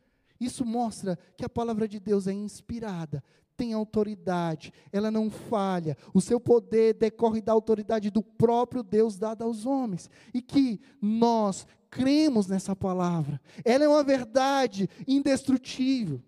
[0.41, 3.23] Isso mostra que a palavra de Deus é inspirada,
[3.57, 9.45] tem autoridade, ela não falha, o seu poder decorre da autoridade do próprio Deus dada
[9.45, 16.23] aos homens, e que nós cremos nessa palavra, ela é uma verdade indestrutível,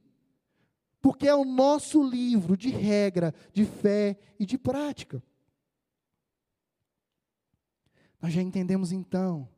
[1.00, 5.22] porque é o nosso livro de regra, de fé e de prática.
[8.20, 9.48] Nós já entendemos então,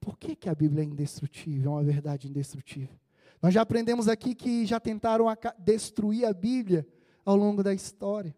[0.00, 2.96] por que, que a Bíblia é indestrutível, é uma verdade indestrutível?
[3.42, 5.26] Nós já aprendemos aqui que já tentaram
[5.58, 6.86] destruir a Bíblia
[7.24, 8.34] ao longo da história.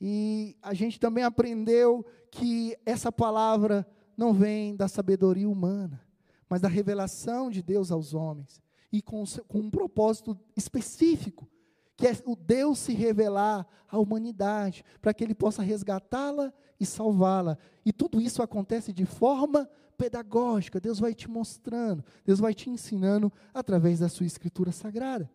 [0.00, 6.00] E a gente também aprendeu que essa palavra não vem da sabedoria humana,
[6.48, 8.62] mas da revelação de Deus aos homens.
[8.92, 11.48] E com, com um propósito específico,
[11.96, 17.58] que é o Deus se revelar à humanidade, para que ele possa resgatá-la e salvá-la.
[17.84, 19.68] E tudo isso acontece de forma
[20.00, 25.30] pedagógica, Deus vai te mostrando, Deus vai te ensinando através da sua escritura sagrada.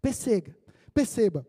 [0.00, 0.56] Perceba,
[0.94, 1.46] perceba,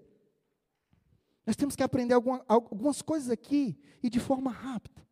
[1.45, 5.05] Nós temos que aprender alguma, algumas coisas aqui e de forma rápida.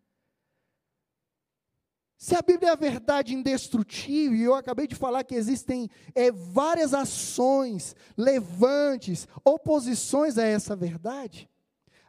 [2.17, 6.31] Se a Bíblia é a verdade indestrutível, e eu acabei de falar que existem é,
[6.31, 11.49] várias ações, levantes, oposições a essa verdade,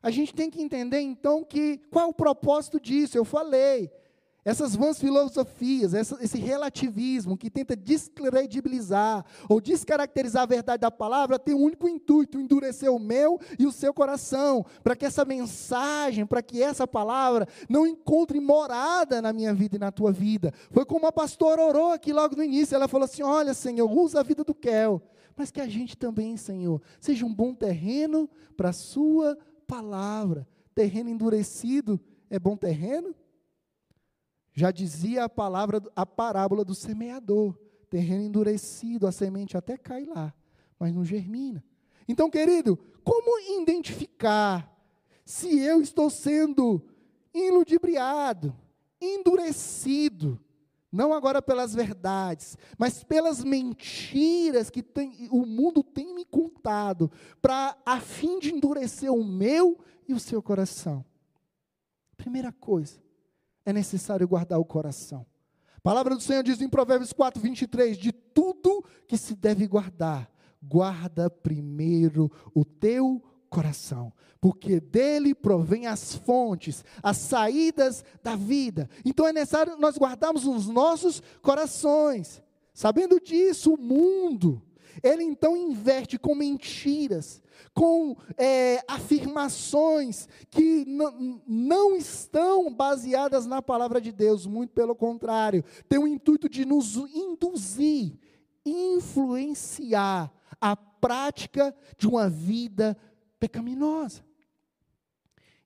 [0.02, 3.16] a gente tem que entender então que qual é o propósito disso.
[3.16, 3.90] Eu falei,
[4.44, 11.38] essas vãs filosofias, essa, esse relativismo que tenta descredibilizar ou descaracterizar a verdade da palavra,
[11.38, 16.26] tem um único intuito: endurecer o meu e o seu coração, para que essa mensagem,
[16.26, 20.52] para que essa palavra não encontre morada na minha vida e na tua vida.
[20.72, 24.20] Foi como a pastora orou aqui logo no início: ela falou assim: Olha, Senhor, usa
[24.20, 25.00] a vida do Kel,
[25.36, 30.48] mas que a gente também, Senhor, seja um bom terreno para a Sua palavra.
[30.74, 33.14] Terreno endurecido é bom terreno?
[34.52, 40.34] Já dizia a palavra, a parábola do semeador: terreno endurecido, a semente até cai lá,
[40.78, 41.64] mas não germina.
[42.06, 44.70] Então, querido, como identificar
[45.24, 46.82] se eu estou sendo
[47.32, 48.54] iludibriado,
[49.00, 50.38] endurecido,
[50.90, 57.10] não agora pelas verdades, mas pelas mentiras que tem, o mundo tem me contado,
[57.40, 61.02] para a fim de endurecer o meu e o seu coração.
[62.16, 63.00] Primeira coisa,
[63.64, 65.26] é necessário guardar o coração.
[65.76, 70.30] A palavra do Senhor diz em Provérbios 4, 23: De tudo que se deve guardar,
[70.62, 78.88] guarda primeiro o teu coração, porque dele provém as fontes, as saídas da vida.
[79.04, 82.42] Então é necessário nós guardarmos os nossos corações.
[82.72, 84.62] Sabendo disso, o mundo,
[85.02, 87.40] ele então inverte com mentiras,
[87.74, 90.84] com é, afirmações que
[91.46, 96.96] não estão baseadas na palavra de Deus, muito pelo contrário, tem o intuito de nos
[96.96, 98.18] induzir,
[98.64, 102.96] influenciar a prática de uma vida
[103.38, 104.22] pecaminosa.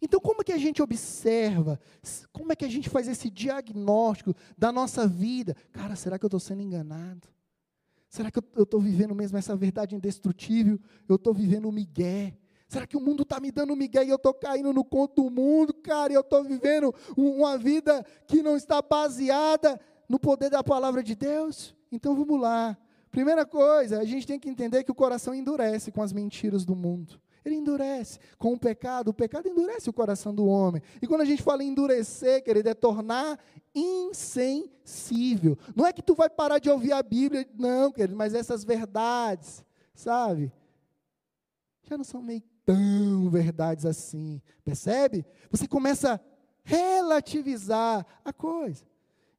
[0.00, 1.80] Então, como é que a gente observa?
[2.32, 5.56] Como é que a gente faz esse diagnóstico da nossa vida?
[5.72, 7.26] Cara, será que eu estou sendo enganado?
[8.16, 10.80] Será que eu estou vivendo mesmo essa verdade indestrutível?
[11.06, 12.34] Eu estou vivendo o migué?
[12.66, 15.30] Será que o mundo está me dando migué e eu estou caindo no conto do
[15.30, 16.14] mundo, cara?
[16.14, 21.14] E eu estou vivendo uma vida que não está baseada no poder da palavra de
[21.14, 21.76] Deus?
[21.92, 22.74] Então vamos lá.
[23.10, 26.74] Primeira coisa, a gente tem que entender que o coração endurece com as mentiras do
[26.74, 28.18] mundo ele endurece.
[28.38, 30.82] Com o pecado, o pecado endurece o coração do homem.
[31.00, 33.38] E quando a gente fala em endurecer, querido, é tornar
[33.74, 35.56] insensível.
[35.74, 39.64] Não é que tu vai parar de ouvir a Bíblia, não, querido, mas essas verdades,
[39.94, 40.52] sabe?
[41.82, 44.42] Já não são meio tão verdades assim.
[44.64, 45.24] Percebe?
[45.50, 46.20] Você começa a
[46.64, 48.84] relativizar a coisa.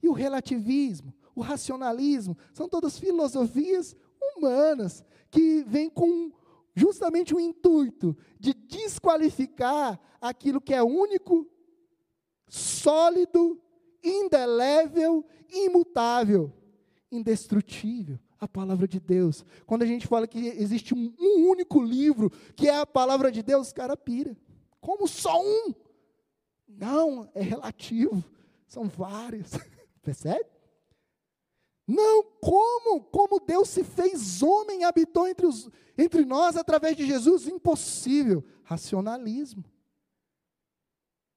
[0.02, 6.32] E o relativismo, o racionalismo, são todas filosofias humanas que vêm com
[6.78, 11.50] justamente o intuito de desqualificar aquilo que é único,
[12.48, 13.60] sólido,
[14.04, 16.54] indelével, imutável,
[17.12, 19.44] indestrutível, a palavra de Deus.
[19.66, 23.42] Quando a gente fala que existe um, um único livro, que é a palavra de
[23.42, 24.38] Deus, cara pira.
[24.80, 25.74] Como só um?
[26.68, 28.24] Não, é relativo,
[28.68, 29.50] são vários.
[30.04, 30.46] Percebe?
[31.88, 33.02] Não, como?
[33.06, 37.48] Como Deus se fez homem habitou entre, os, entre nós através de Jesus?
[37.48, 38.44] Impossível.
[38.64, 39.64] Racionalismo.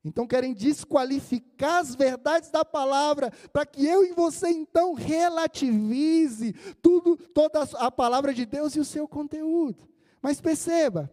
[0.04, 7.16] Então querem desqualificar as verdades da palavra para que eu e você então relativize tudo,
[7.16, 9.88] toda a palavra de Deus e o seu conteúdo.
[10.22, 11.12] Mas perceba,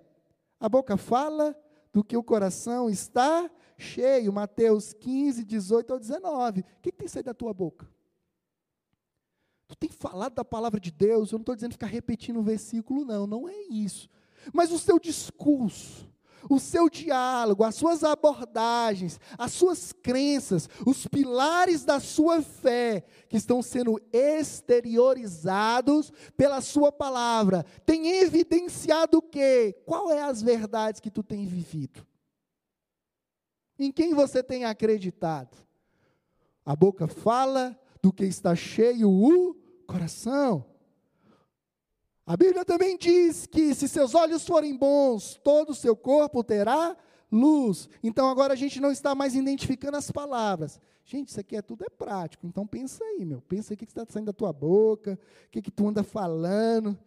[0.60, 1.56] a boca fala
[1.93, 4.32] do que o coração está cheio.
[4.32, 6.62] Mateus 15, 18 ou 19.
[6.62, 7.88] O que, que tem saído da tua boca?
[9.68, 13.04] Tu tem falado da palavra de Deus, eu não estou dizendo ficar repetindo o versículo,
[13.04, 14.10] não, não é isso.
[14.54, 16.08] Mas o seu discurso,
[16.50, 23.36] o seu diálogo, as suas abordagens, as suas crenças, os pilares da sua fé, que
[23.36, 29.76] estão sendo exteriorizados pela sua palavra, tem evidenciado o quê?
[29.86, 32.06] Qual é as verdades que tu tem vivido?
[33.78, 35.56] Em quem você tem acreditado?
[36.66, 39.54] A boca fala, do que está cheio o
[39.86, 40.65] coração.
[42.26, 46.96] A Bíblia também diz que se seus olhos forem bons, todo o seu corpo terá
[47.30, 47.89] luz.
[48.02, 50.80] Então agora a gente não está mais identificando as palavras.
[51.04, 52.48] Gente, isso aqui é tudo é prático.
[52.48, 53.41] Então pensa aí, meu.
[53.41, 56.98] Pensa aí o que está saindo da tua boca, o que, que tu anda falando.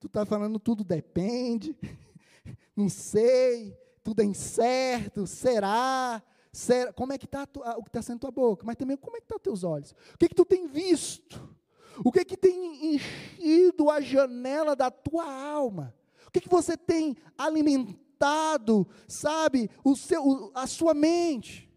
[0.00, 1.76] Tu está falando tudo depende.
[2.74, 6.20] não sei, tudo é incerto, será
[6.94, 9.24] como é que está o que está sendo tua boca, mas também como é que
[9.24, 9.92] estão tá teus olhos.
[10.14, 11.56] O que, que tu tem visto?
[12.04, 15.94] O que, que tem enchido a janela da tua alma?
[16.26, 21.68] O que, que você tem alimentado sabe, o seu, a sua mente.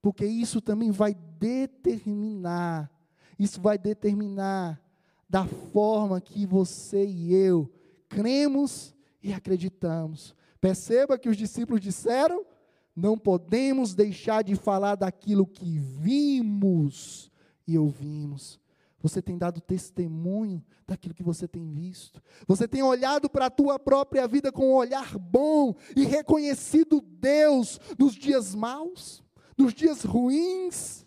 [0.00, 2.90] Porque isso também vai determinar,
[3.38, 4.80] isso vai determinar
[5.28, 7.72] da forma que você e eu
[8.08, 10.34] cremos e acreditamos.
[10.60, 12.44] Perceba que os discípulos disseram:
[12.94, 17.30] não podemos deixar de falar daquilo que vimos
[17.66, 18.60] e ouvimos.
[19.00, 22.22] Você tem dado testemunho daquilo que você tem visto.
[22.46, 27.78] Você tem olhado para a tua própria vida com um olhar bom e reconhecido Deus
[27.98, 29.22] nos dias maus,
[29.58, 31.04] nos dias ruins,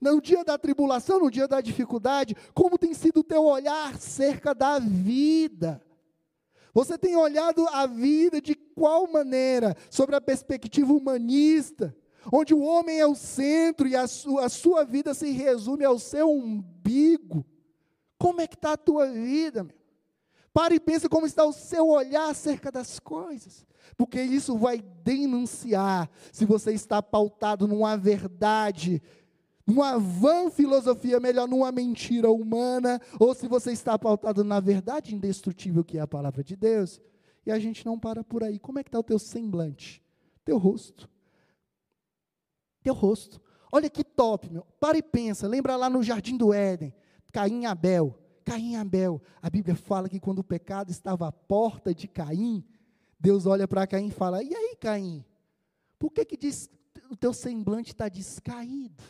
[0.00, 2.36] no dia da tribulação, no dia da dificuldade.
[2.54, 5.82] Como tem sido o teu olhar cerca da vida?
[6.72, 9.76] Você tem olhado a vida de qual maneira?
[9.90, 11.94] Sobre a perspectiva humanista,
[12.32, 15.98] onde o homem é o centro e a sua, a sua vida se resume ao
[15.98, 17.44] seu umbigo.
[18.18, 19.82] Como é que está a tua vida, meu?
[20.52, 23.66] Pare e pense como está o seu olhar acerca das coisas.
[23.96, 29.02] Porque isso vai denunciar se você está pautado numa verdade
[29.66, 35.84] numa vã filosofia, melhor, numa mentira humana, ou se você está pautado na verdade indestrutível
[35.84, 37.00] que é a palavra de Deus.
[37.44, 38.58] E a gente não para por aí.
[38.58, 40.02] Como é que está o teu semblante?
[40.44, 41.08] Teu rosto.
[42.82, 43.40] Teu rosto.
[43.70, 44.64] Olha que top, meu.
[44.78, 45.48] Para e pensa.
[45.48, 46.94] Lembra lá no Jardim do Éden.
[47.32, 48.18] Caim e Abel.
[48.44, 49.20] Caim e Abel.
[49.40, 52.64] A Bíblia fala que quando o pecado estava à porta de Caim,
[53.18, 55.24] Deus olha para Caim e fala: E aí, Caim?
[55.98, 56.68] Por que, que diz,
[57.10, 59.02] o teu semblante está descaído?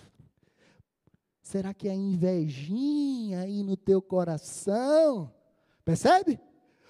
[1.42, 5.32] Será que é invejinha aí no teu coração?
[5.84, 6.40] Percebe?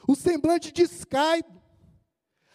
[0.06, 1.42] O semblante descai.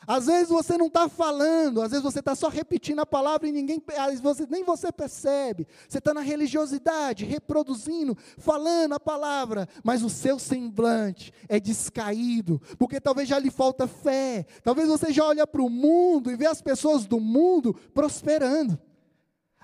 [0.06, 3.52] Às vezes você não está falando, às vezes você está só repetindo a palavra e
[3.52, 3.84] ninguém,
[4.22, 5.68] você, nem você percebe.
[5.90, 13.02] Você está na religiosidade, reproduzindo, falando a palavra, mas o seu semblante é descaído, porque
[13.02, 14.46] talvez já lhe falta fé.
[14.64, 18.80] Talvez você já olha para o mundo e vê as pessoas do mundo prosperando.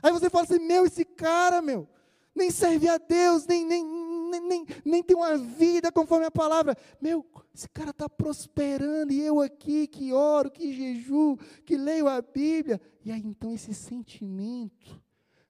[0.01, 1.87] Aí você fala assim: meu, esse cara, meu,
[2.35, 6.75] nem serve a Deus, nem, nem, nem, nem, nem tem uma vida conforme a palavra.
[7.01, 12.21] Meu, esse cara está prosperando, e eu aqui que oro, que jejuo, que leio a
[12.21, 12.81] Bíblia.
[13.05, 15.02] E aí então esse sentimento,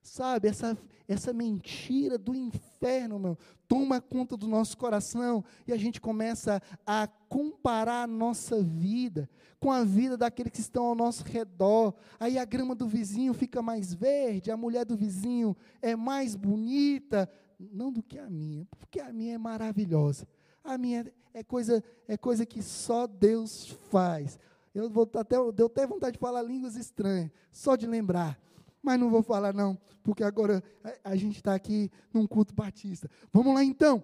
[0.04, 3.38] sabe, essa, essa mentira do inferno, meu,
[3.68, 9.72] toma conta do nosso coração e a gente começa a comparar a nossa vida com
[9.72, 11.94] a vida daqueles que estão ao nosso redor.
[12.20, 17.30] Aí a grama do vizinho fica mais verde, a mulher do vizinho é mais bonita,
[17.58, 20.28] não do que a minha, porque a minha é maravilhosa.
[20.64, 24.38] A minha é coisa, é coisa que só Deus faz.
[24.76, 28.40] Eu vou até, deu até vontade de falar línguas estranhas, só de lembrar.
[28.84, 33.10] Mas não vou falar não, porque agora a, a gente está aqui num culto batista.
[33.32, 34.04] Vamos lá então.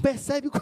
[0.00, 0.48] Percebe?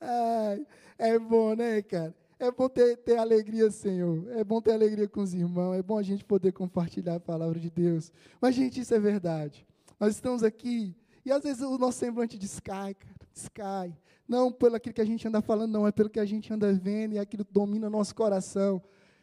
[0.00, 0.66] Ai,
[0.98, 2.12] é bom, né, cara?
[2.38, 4.26] É bom ter, ter alegria, Senhor.
[4.30, 5.74] É bom ter alegria com os irmãos.
[5.74, 8.10] É bom a gente poder compartilhar a palavra de Deus.
[8.40, 9.66] Mas, gente, isso é verdade.
[9.98, 12.96] Nós estamos aqui e às vezes o nosso semblante descai.
[13.32, 13.96] Descai.
[14.28, 15.86] Não pelo aquilo que a gente anda falando, não.
[15.86, 18.82] É pelo que a gente anda vendo e aquilo domina nosso coração.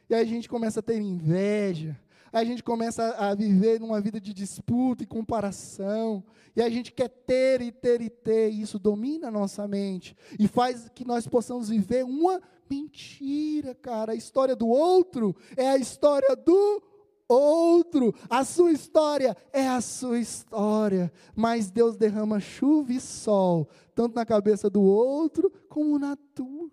[0.10, 1.98] E aí a gente começa a ter inveja
[2.32, 6.24] a gente começa a viver numa vida de disputa e comparação,
[6.56, 10.16] e a gente quer ter e ter e ter, e isso domina a nossa mente,
[10.40, 14.12] e faz que nós possamos viver uma mentira, cara.
[14.12, 16.82] A história do outro é a história do
[17.28, 24.16] outro, a sua história é a sua história, mas Deus derrama chuva e sol, tanto
[24.16, 26.72] na cabeça do outro como na tua.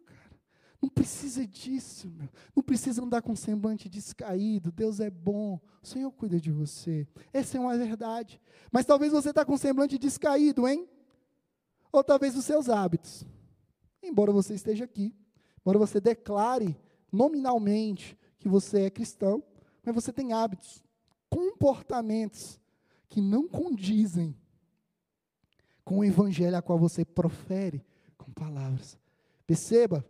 [0.85, 2.29] Não precisa disso, meu.
[2.55, 4.71] não precisa andar com semblante descaído.
[4.71, 7.09] Deus é bom, o Senhor cuida de você.
[7.33, 8.39] Essa é uma verdade.
[8.71, 10.87] Mas talvez você está com semblante descaído, hein?
[11.91, 13.25] Ou talvez os seus hábitos.
[14.03, 15.17] Embora você esteja aqui,
[15.63, 16.77] embora você declare
[17.11, 19.43] nominalmente que você é cristão,
[19.85, 20.83] mas você tem hábitos,
[21.29, 22.61] comportamentos
[23.09, 24.37] que não condizem
[25.85, 27.85] com o evangelho a qual você profere
[28.17, 28.99] com palavras.
[29.47, 30.05] Perceba,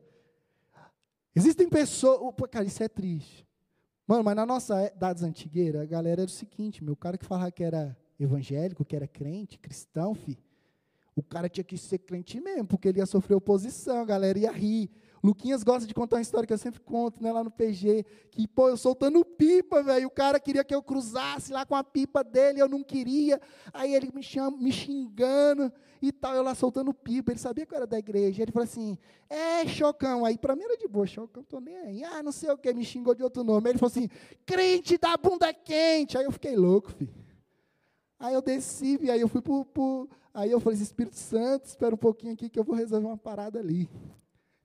[1.35, 2.33] Existem pessoas.
[2.51, 3.47] Cara, isso é triste.
[4.07, 7.51] Mano, mas na nossa idade antigueira, a galera era o seguinte: meu cara que falava
[7.51, 10.39] que era evangélico, que era crente, cristão, fi,
[11.17, 14.53] o cara tinha que ser crente mesmo, porque ele ia sofrer oposição, a galera ia
[14.53, 14.91] rir.
[15.25, 18.47] Luquinhas gosta de contar uma história que eu sempre conto, né, lá no PG, que,
[18.47, 22.23] pô, eu soltando pipa, velho, o cara queria que eu cruzasse lá com a pipa
[22.23, 23.41] dele, eu não queria,
[23.73, 25.73] aí ele me, chama, me xingando
[26.03, 28.65] e tal, eu lá soltando pipa, ele sabia que eu era da igreja, ele falou
[28.65, 28.99] assim,
[29.31, 32.51] é, Chocão, aí para mim era de boa, Chocão, tô nem aí, ah, não sei
[32.51, 34.11] o que, me xingou de outro nome, ele falou assim,
[34.45, 37.15] crente da bunda quente, aí eu fiquei louco, filho.
[38.19, 41.95] Aí eu desci, e aí eu fui pro, pro, Aí eu falei, Espírito Santo, espera
[41.95, 43.89] um pouquinho aqui que eu vou resolver uma parada ali.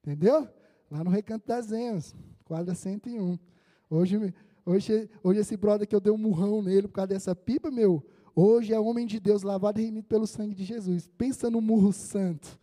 [0.02, 0.47] Entendeu?
[0.89, 3.38] Lá no Recanto das Emas, quadra 101.
[3.89, 4.34] Hoje,
[4.66, 8.04] hoje, hoje esse brother que eu dei um murrão nele por causa dessa pipa, meu,
[8.36, 11.08] hoje é homem de Deus, lavado e remido pelo sangue de Jesus.
[11.18, 12.60] Pensa no murro santo.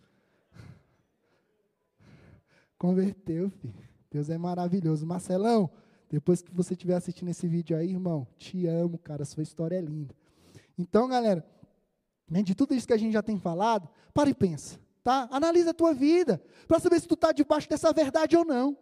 [2.79, 3.75] Converteu, filho.
[4.11, 5.07] Deus é maravilhoso.
[5.07, 5.71] Marcelão,
[6.09, 9.81] depois que você estiver assistindo esse vídeo aí, irmão, te amo, cara, sua história é
[9.81, 10.15] linda.
[10.79, 11.45] Então, galera,
[12.29, 15.29] né, de tudo isso que a gente já tem falado, para e pensa, tá?
[15.31, 18.77] Analisa a tua vida, para saber se tu está debaixo dessa verdade ou não.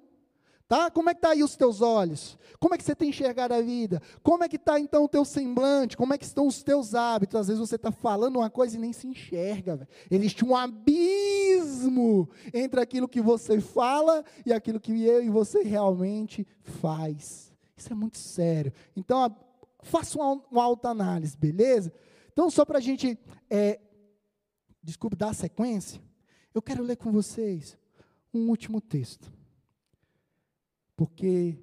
[0.67, 0.91] Tá?
[0.91, 2.39] Como é que está aí os teus olhos?
[2.59, 4.01] Como é que você tem enxergado a vida?
[4.23, 5.99] Como é que está então o teu semblante?
[5.99, 7.39] Como é que estão os teus hábitos?
[7.39, 9.77] Às vezes você está falando uma coisa e nem se enxerga.
[9.77, 9.89] Véio.
[10.11, 16.47] Existe um abismo entre aquilo que você fala e aquilo que eu e você realmente
[16.63, 17.53] faz.
[17.77, 18.73] Isso é muito sério.
[18.97, 19.37] Então,
[19.83, 21.93] faça uma, uma autoanálise, beleza?
[22.33, 23.19] Então, só para a gente,
[23.51, 23.79] é,
[24.83, 26.01] desculpe, dar sequência,
[26.55, 27.77] eu quero ler com vocês
[28.33, 29.31] um último texto.
[30.97, 31.59] Porque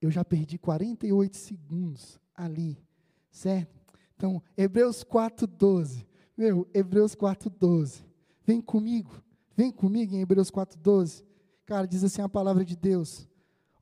[0.00, 2.82] eu já perdi 48 segundos ali,
[3.30, 3.78] certo?
[4.16, 6.06] Então, Hebreus 4,12.
[6.36, 8.02] Meu, Hebreus 4,12.
[8.46, 9.22] Vem comigo,
[9.54, 11.22] vem comigo em Hebreus 4,12.
[11.66, 13.28] Cara, diz assim a palavra de Deus.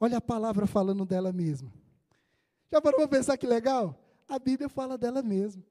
[0.01, 1.73] Olha a palavra falando dela mesma.
[2.71, 3.99] Já parou para pensar que legal?
[4.29, 5.63] A Bíblia fala dela mesma.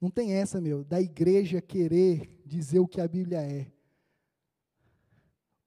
[0.00, 3.66] Não tem essa, meu, da igreja querer dizer o que a Bíblia é.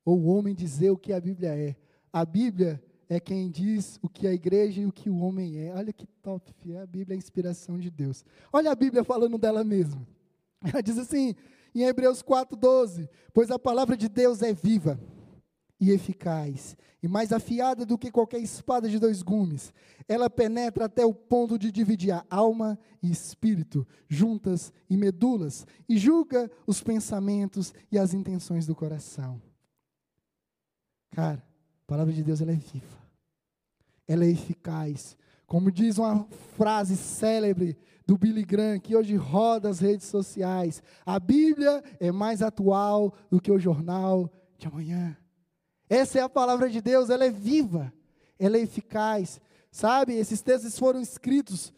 [0.05, 1.75] Ou o homem dizer o que a Bíblia é.
[2.11, 5.73] A Bíblia é quem diz o que a igreja e o que o homem é.
[5.73, 6.81] Olha que top, filho.
[6.81, 8.23] a Bíblia é a inspiração de Deus.
[8.53, 10.07] Olha a Bíblia falando dela mesma.
[10.63, 11.35] Ela diz assim,
[11.75, 14.99] em Hebreus 4,12: Pois a palavra de Deus é viva
[15.81, 19.73] e eficaz, e mais afiada do que qualquer espada de dois gumes.
[20.07, 25.97] Ela penetra até o ponto de dividir a alma e espírito, juntas e medulas, e
[25.97, 29.41] julga os pensamentos e as intenções do coração.
[31.09, 31.43] Cara,
[31.83, 33.01] a palavra de Deus ela é viva,
[34.07, 35.17] ela é eficaz.
[35.47, 36.25] Como diz uma
[36.55, 37.75] frase célebre
[38.05, 43.41] do Billy Graham, que hoje roda as redes sociais: a Bíblia é mais atual do
[43.41, 45.17] que o jornal de amanhã.
[45.91, 47.93] Essa é a palavra de Deus, ela é viva,
[48.39, 49.41] ela é eficaz.
[49.69, 51.73] Sabe, esses textos foram escritos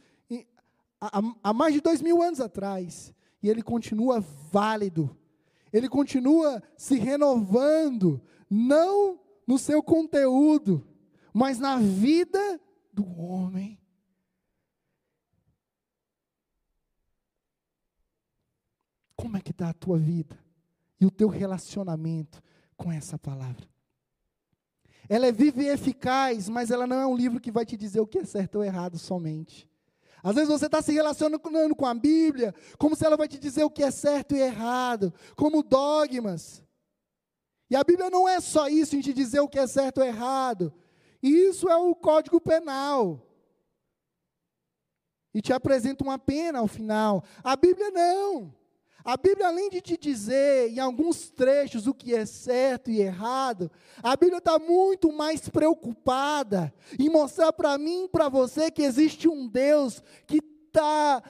[1.01, 3.11] há, há mais de dois mil anos atrás,
[3.41, 4.19] e ele continua
[4.51, 5.17] válido,
[5.71, 10.87] ele continua se renovando, não no seu conteúdo,
[11.33, 12.61] mas na vida
[12.93, 13.79] do homem.
[19.15, 20.37] Como é que está a tua vida
[21.01, 22.43] e o teu relacionamento
[22.77, 23.72] com essa palavra?
[25.09, 27.99] Ela é viva e eficaz, mas ela não é um livro que vai te dizer
[27.99, 29.69] o que é certo ou errado somente.
[30.23, 33.65] Às vezes você está se relacionando com a Bíblia, como se ela vai te dizer
[33.65, 36.63] o que é certo e errado, como dogmas.
[37.69, 40.05] E a Bíblia não é só isso em te dizer o que é certo ou
[40.05, 40.73] errado.
[41.21, 43.27] Isso é o código penal.
[45.33, 47.23] E te apresenta uma pena ao final.
[47.43, 48.53] A Bíblia não.
[49.05, 53.69] A Bíblia, além de te dizer em alguns trechos o que é certo e errado,
[54.01, 59.27] a Bíblia está muito mais preocupada em mostrar para mim e para você que existe
[59.27, 60.37] um Deus que
[60.67, 61.21] está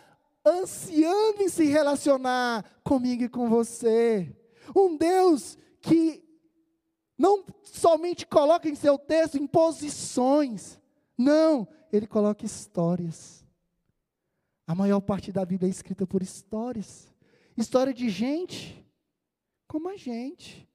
[0.46, 4.32] ansiando em se relacionar comigo e com você.
[4.76, 6.24] Um Deus que
[7.18, 10.80] não somente coloca em seu texto imposições,
[11.18, 13.44] não, ele coloca histórias.
[14.68, 17.13] A maior parte da Bíblia é escrita por histórias.
[17.56, 18.84] História de gente
[19.68, 20.70] como a gente,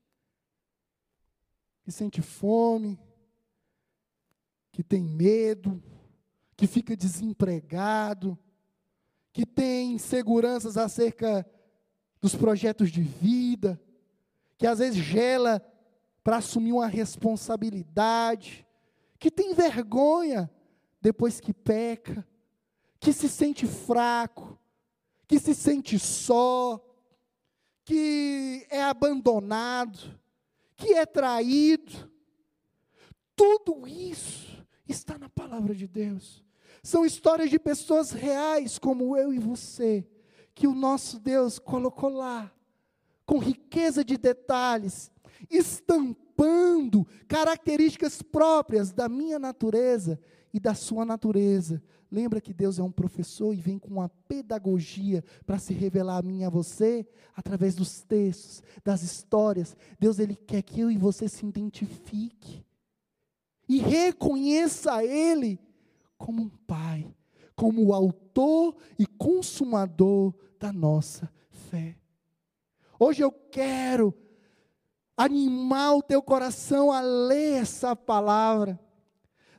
[1.84, 2.98] que sente fome,
[4.72, 5.82] que tem medo,
[6.56, 8.38] que fica desempregado,
[9.32, 11.48] que tem inseguranças acerca
[12.20, 13.80] dos projetos de vida,
[14.56, 15.64] que às vezes gela
[16.24, 18.66] para assumir uma responsabilidade,
[19.18, 20.50] que tem vergonha
[21.00, 22.26] depois que peca,
[22.98, 24.58] que se sente fraco,
[25.28, 26.82] que se sente só,
[27.84, 30.18] que é abandonado,
[30.74, 32.10] que é traído.
[33.36, 36.42] Tudo isso está na palavra de Deus.
[36.82, 40.08] São histórias de pessoas reais, como eu e você,
[40.54, 42.50] que o nosso Deus colocou lá,
[43.26, 45.10] com riqueza de detalhes,
[45.50, 50.18] estampando características próprias da minha natureza
[50.58, 55.22] e da sua natureza, Lembra que Deus é um professor e vem com uma pedagogia
[55.44, 57.06] para se revelar a mim e a você
[57.36, 59.76] através dos textos, das histórias.
[60.00, 62.64] Deus ele quer que eu e você se identifique
[63.68, 65.60] e reconheça Ele
[66.16, 67.06] como um pai,
[67.54, 71.94] como o autor e consumador da nossa fé.
[72.98, 74.14] Hoje eu quero
[75.14, 78.80] animar o teu coração a ler essa palavra,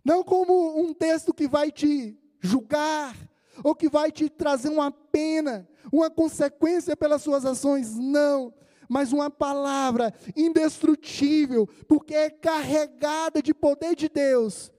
[0.04, 3.16] não como um texto que vai te julgar,
[3.64, 8.54] ou que vai te trazer uma pena, uma consequência pelas suas ações, não,
[8.88, 14.72] mas uma palavra indestrutível, porque é carregada de poder de Deus.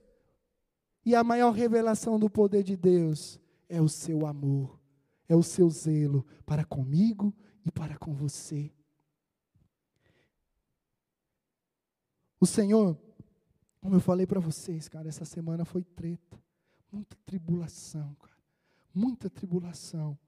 [1.05, 4.79] E a maior revelação do poder de Deus é o seu amor,
[5.29, 8.73] é o seu zelo para comigo e para com você.
[12.41, 12.99] O Senhor,
[13.81, 16.39] como eu falei para vocês, cara, essa semana foi treta,
[16.93, 18.37] muita tribulação, cara,
[18.95, 20.18] muita tribulação.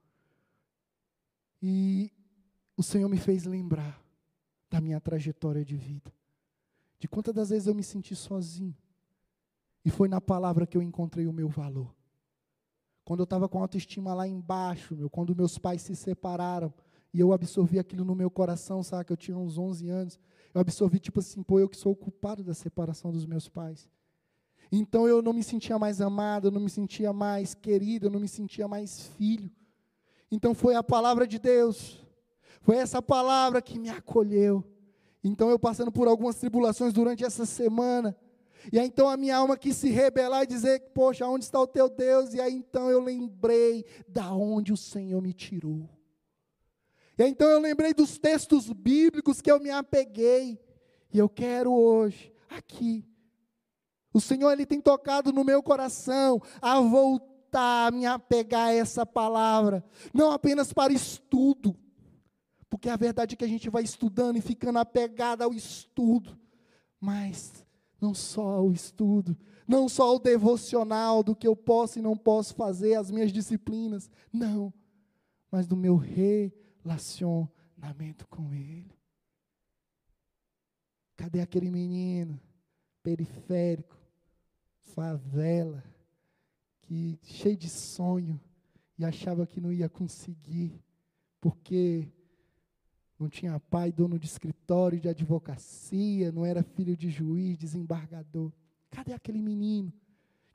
[1.60, 2.10] E
[2.76, 4.02] o Senhor me fez lembrar
[4.70, 6.12] da minha trajetória de vida,
[6.98, 8.76] de quantas das vezes eu me senti sozinho,
[9.84, 11.94] e foi na palavra que eu encontrei o meu valor.
[13.04, 16.72] Quando eu estava com a autoestima lá embaixo, meu, quando meus pais se separaram,
[17.12, 20.20] e eu absorvi aquilo no meu coração, sabe, que eu tinha uns 11 anos,
[20.54, 23.88] eu absorvi tipo assim, pô, eu que sou o culpado da separação dos meus pais.
[24.70, 28.20] Então eu não me sentia mais amado, eu não me sentia mais querido, eu não
[28.20, 29.50] me sentia mais filho.
[30.30, 32.02] Então foi a palavra de Deus,
[32.62, 34.64] foi essa palavra que me acolheu.
[35.22, 38.16] Então eu passando por algumas tribulações durante essa semana,
[38.72, 41.66] e aí então a minha alma quis se rebelar e dizer, poxa, onde está o
[41.66, 42.32] teu Deus?
[42.34, 45.88] E aí então eu lembrei da onde o Senhor me tirou.
[47.22, 50.58] E então eu lembrei dos textos bíblicos que eu me apeguei.
[51.12, 53.06] E eu quero hoje, aqui,
[54.12, 59.06] o Senhor ele tem tocado no meu coração a voltar a me apegar a essa
[59.06, 61.76] palavra, não apenas para estudo,
[62.68, 66.36] porque a verdade é que a gente vai estudando e ficando apegado ao estudo,
[66.98, 67.64] mas
[68.00, 69.36] não só ao estudo,
[69.68, 74.10] não só ao devocional do que eu posso e não posso fazer, as minhas disciplinas,
[74.32, 74.72] não,
[75.50, 76.52] mas do meu rei
[76.84, 78.90] relacionamento com Ele.
[81.16, 82.40] Cadê aquele menino
[83.02, 83.96] periférico,
[84.80, 85.82] favela,
[86.80, 88.40] que cheio de sonho
[88.98, 90.80] e achava que não ia conseguir,
[91.40, 92.08] porque
[93.18, 98.52] não tinha pai, dono de escritório de advocacia, não era filho de juiz, desembargador.
[98.90, 99.92] Cadê aquele menino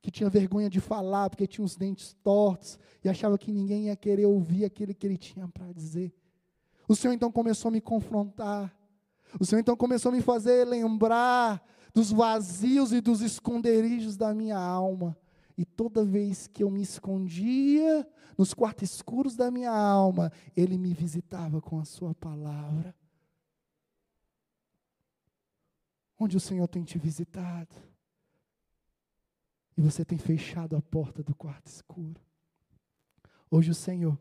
[0.00, 3.96] que tinha vergonha de falar porque tinha os dentes tortos e achava que ninguém ia
[3.96, 6.12] querer ouvir aquilo que ele tinha para dizer.
[6.88, 8.74] O Senhor então começou a me confrontar.
[9.38, 14.58] O Senhor então começou a me fazer lembrar dos vazios e dos esconderijos da minha
[14.58, 15.16] alma.
[15.56, 20.94] E toda vez que eu me escondia nos quartos escuros da minha alma, Ele me
[20.94, 22.94] visitava com a Sua palavra.
[26.18, 27.87] Onde o Senhor tem te visitado?
[29.78, 32.20] E você tem fechado a porta do quarto escuro.
[33.48, 34.18] Hoje o Senhor,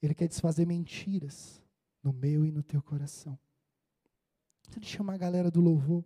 [0.00, 1.60] Ele quer desfazer mentiras
[2.00, 3.36] no meu e no teu coração.
[4.68, 6.04] Deixa eu chamar a galera do louvor.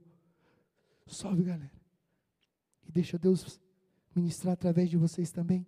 [1.07, 1.71] Sobe, galera.
[2.89, 3.61] E deixa Deus
[4.17, 5.67] ministrar através de vocês também.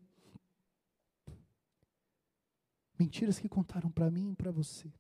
[2.99, 4.91] Mentiras que contaram para mim e para você.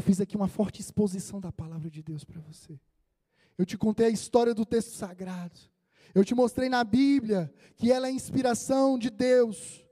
[0.00, 2.80] Eu fiz aqui uma forte exposição da palavra de Deus para você.
[3.58, 5.60] Eu te contei a história do texto sagrado.
[6.14, 9.84] Eu te mostrei na Bíblia que ela é inspiração de Deus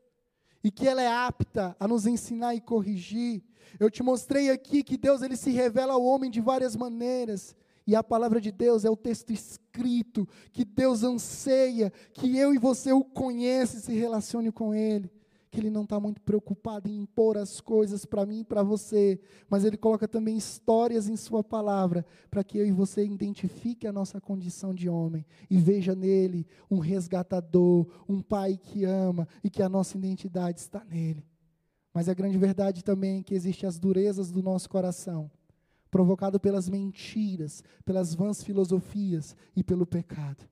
[0.64, 3.44] e que ela é apta a nos ensinar e corrigir.
[3.78, 7.54] Eu te mostrei aqui que Deus ele se revela ao homem de várias maneiras.
[7.86, 12.58] E a palavra de Deus é o texto escrito que Deus anseia que eu e
[12.58, 15.12] você o conheça e se relacione com ele
[15.50, 19.20] que Ele não está muito preocupado em impor as coisas para mim e para você,
[19.48, 23.92] mas Ele coloca também histórias em Sua palavra, para que eu e você identifique a
[23.92, 29.62] nossa condição de homem e veja nele um resgatador, um Pai que ama e que
[29.62, 31.24] a nossa identidade está nele.
[31.92, 35.30] Mas a grande verdade também é que existem as durezas do nosso coração,
[35.90, 40.44] provocado pelas mentiras, pelas vãs filosofias e pelo pecado,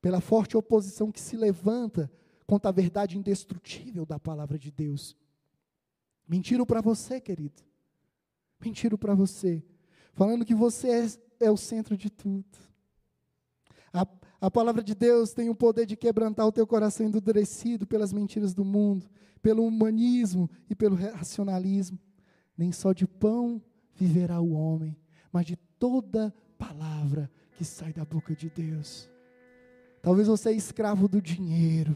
[0.00, 2.10] pela forte oposição que se levanta
[2.48, 5.14] contra a verdade indestrutível da palavra de Deus.
[6.26, 7.62] Mentiram para você, querido.
[8.58, 9.62] Mentiram para você.
[10.14, 12.46] Falando que você é, é, o centro de tudo.
[13.92, 14.06] A,
[14.40, 18.54] a palavra de Deus tem o poder de quebrantar o teu coração endurecido pelas mentiras
[18.54, 19.10] do mundo,
[19.42, 21.98] pelo humanismo e pelo racionalismo.
[22.56, 23.62] Nem só de pão
[23.94, 24.96] viverá o homem,
[25.30, 29.06] mas de toda palavra que sai da boca de Deus.
[30.00, 31.94] Talvez você é escravo do dinheiro,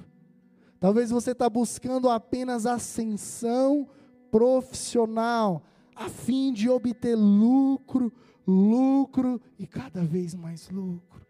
[0.82, 3.88] Talvez você está buscando apenas ascensão
[4.32, 5.62] profissional,
[5.94, 8.12] a fim de obter lucro
[8.44, 11.24] lucro e cada vez mais lucro.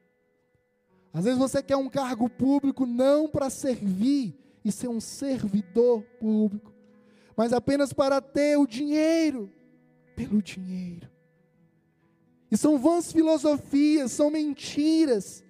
[1.13, 4.35] Às vezes você quer um cargo público não para servir
[4.65, 6.73] e ser um servidor público,
[7.37, 9.53] mas apenas para ter o dinheiro
[10.17, 11.11] pelo dinheiro.
[12.51, 15.45] E são vãs filosofias, são mentiras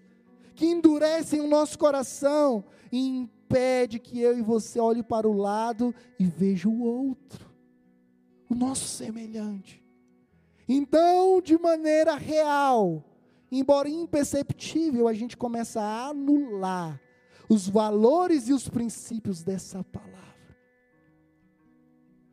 [0.57, 5.95] que endurecem o nosso coração e impede que eu e você olhe para o lado
[6.19, 7.51] e veja o outro,
[8.49, 9.85] o nosso semelhante.
[10.67, 13.05] Então, de maneira real,
[13.51, 16.99] embora imperceptível, a gente começa a anular
[17.47, 20.57] os valores e os princípios dessa palavra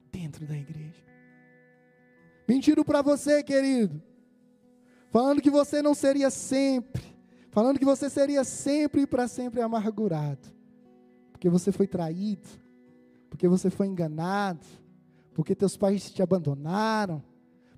[0.10, 1.04] dentro da igreja.
[2.48, 4.02] Mentiram para você, querido,
[5.12, 7.04] falando que você não seria sempre,
[7.52, 10.59] falando que você seria sempre e para sempre amargurado,
[11.40, 12.50] porque você foi traído,
[13.30, 14.68] porque você foi enganado,
[15.34, 17.24] porque teus pais te abandonaram,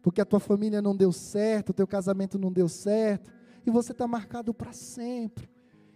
[0.01, 3.31] porque a tua família não deu certo, o teu casamento não deu certo,
[3.63, 5.47] e você está marcado para sempre.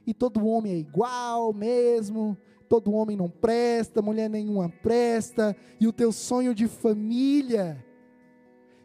[0.05, 2.37] E todo homem é igual mesmo,
[2.69, 7.83] todo homem não presta, mulher nenhuma presta, e o teu sonho de família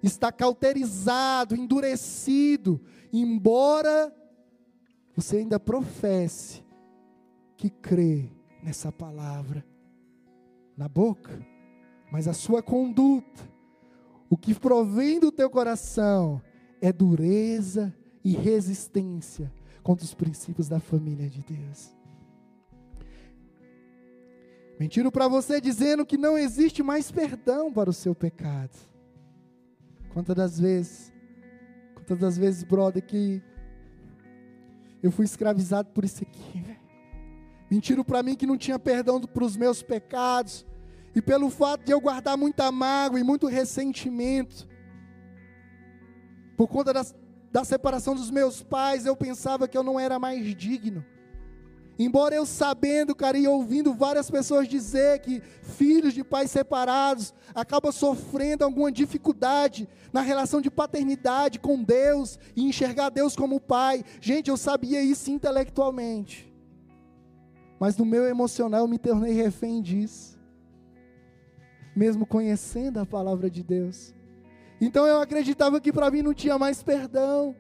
[0.03, 2.81] está cauterizado, endurecido,
[3.13, 4.11] embora
[5.15, 6.65] você ainda professe
[7.59, 9.65] que crê nessa palavra
[10.77, 11.45] na boca,
[12.11, 13.51] mas a sua conduta
[14.31, 16.41] o que provém do teu coração
[16.81, 17.93] é dureza
[18.25, 19.53] e resistência
[19.83, 21.91] contra os princípios da família de Deus.
[24.79, 28.79] Mentiram para você dizendo que não existe mais perdão para o seu pecado.
[30.13, 31.13] Quantas das vezes,
[31.95, 33.43] quantas das vezes, brother, que
[35.03, 36.70] eu fui escravizado por isso aqui.
[37.71, 40.67] Mentiram para mim que não tinha perdão para os meus pecados,
[41.15, 44.69] e pelo fato de eu guardar muita mágoa e muito ressentimento,
[46.57, 47.15] por conta das,
[47.51, 51.05] da separação dos meus pais, eu pensava que eu não era mais digno.
[51.99, 57.93] Embora eu sabendo, cara, e ouvindo várias pessoas dizer que filhos de pais separados acabam
[57.93, 64.03] sofrendo alguma dificuldade na relação de paternidade com Deus e enxergar Deus como pai.
[64.19, 66.50] Gente, eu sabia isso intelectualmente.
[67.81, 70.39] Mas no meu emocional eu me tornei refém disso
[71.95, 74.15] mesmo conhecendo a palavra de Deus.
[74.81, 77.55] Então eu acreditava que para mim não tinha mais perdão.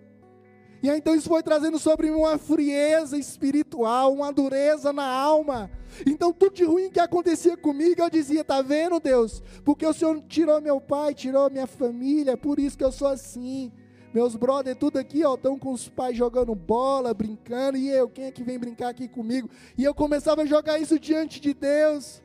[0.83, 5.71] E aí, então isso foi trazendo sobre mim uma frieza espiritual, uma dureza na alma.
[6.07, 9.43] Então tudo de ruim que acontecia comigo, eu dizia: "Tá vendo, Deus?
[9.63, 13.71] Porque o Senhor tirou meu pai, tirou minha família, por isso que eu sou assim.
[14.13, 18.25] Meus brothers tudo aqui, ó, estão com os pais jogando bola, brincando, e eu, quem
[18.25, 19.49] é que vem brincar aqui comigo?
[19.79, 22.23] E eu começava a jogar isso diante de Deus.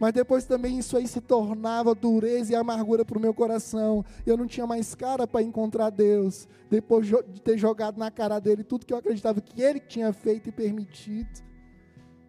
[0.00, 4.02] Mas depois também isso aí se tornava dureza e amargura para o meu coração.
[4.24, 6.48] Eu não tinha mais cara para encontrar Deus.
[6.70, 10.48] Depois de ter jogado na cara dele tudo que eu acreditava que ele tinha feito
[10.48, 11.42] e permitido.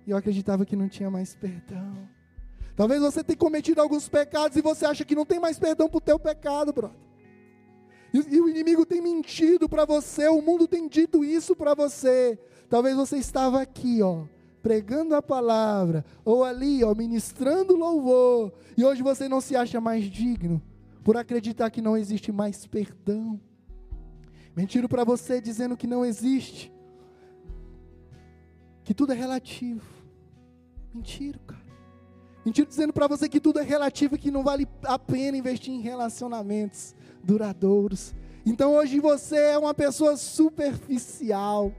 [0.06, 2.10] E eu acreditava que não tinha mais perdão.
[2.76, 5.98] Talvez você tenha cometido alguns pecados e você acha que não tem mais perdão para
[5.98, 7.11] o teu pecado, brother.
[8.14, 12.38] E, e o inimigo tem mentido para você, o mundo tem dito isso para você.
[12.70, 14.26] Talvez você estava aqui, ó
[14.62, 20.06] pregando a palavra, ou ali, ó, ministrando louvor, e hoje você não se acha mais
[20.06, 20.62] digno,
[21.04, 23.40] por acreditar que não existe mais perdão.
[24.56, 26.72] Mentiro para você dizendo que não existe,
[28.84, 29.86] que tudo é relativo.
[30.94, 31.62] Mentira, cara.
[32.46, 35.74] Mentira dizendo para você que tudo é relativo e que não vale a pena investir
[35.74, 38.14] em relacionamentos duradouros.
[38.46, 41.72] Então hoje você é uma pessoa superficial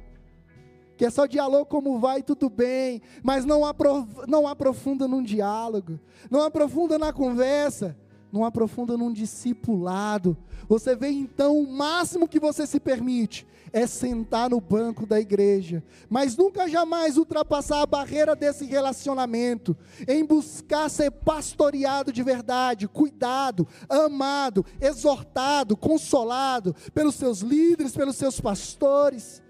[0.97, 5.99] que é só diálogo como vai, tudo bem, mas não, aprof não aprofunda num diálogo,
[6.31, 7.97] não aprofunda na conversa,
[8.33, 10.37] não aprofunda num discipulado.
[10.67, 15.83] Você vê então o máximo que você se permite é sentar no banco da igreja,
[16.09, 19.77] mas nunca jamais ultrapassar a barreira desse relacionamento,
[20.09, 28.41] em buscar ser pastoreado de verdade, cuidado, amado, exortado, consolado pelos seus líderes, pelos seus
[28.41, 29.43] pastores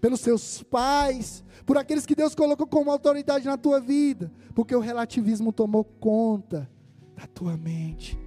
[0.00, 4.80] pelos seus pais, por aqueles que Deus colocou como autoridade na tua vida, porque o
[4.80, 6.68] relativismo tomou conta
[7.16, 8.18] da tua mente.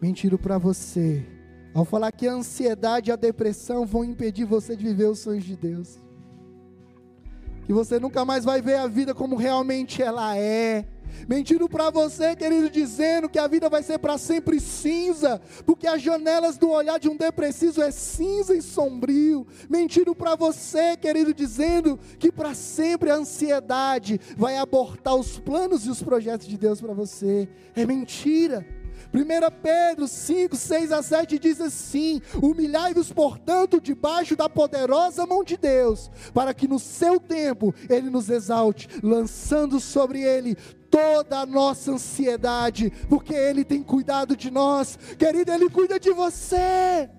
[0.00, 1.26] Mentiro para você,
[1.74, 5.44] ao falar que a ansiedade e a depressão vão impedir você de viver os sonhos
[5.44, 6.00] de Deus,
[7.66, 10.86] que você nunca mais vai ver a vida como realmente ela é
[11.28, 16.02] Mentindo para você, querido, dizendo que a vida vai ser para sempre cinza, porque as
[16.02, 19.46] janelas do olhar de um depressivo é cinza e sombrio.
[19.68, 25.90] Mentindo para você, querido, dizendo que para sempre a ansiedade vai abortar os planos e
[25.90, 27.48] os projetos de Deus para você.
[27.74, 28.66] É mentira.
[29.12, 35.56] 1 Pedro 5, 6 a 7 diz assim: Humilhai-vos, portanto, debaixo da poderosa mão de
[35.56, 40.54] Deus, para que no seu tempo ele nos exalte, lançando sobre ele
[40.88, 47.10] toda a nossa ansiedade, porque ele tem cuidado de nós, querido, ele cuida de você.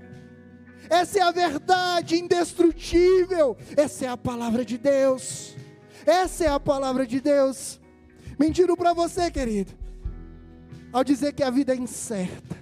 [0.89, 5.55] Essa é a verdade indestrutível, essa é a palavra de Deus.
[6.05, 7.79] Essa é a palavra de Deus.
[8.39, 9.80] Mentiram para você, querido
[10.91, 12.57] ao dizer que a vida é incerta,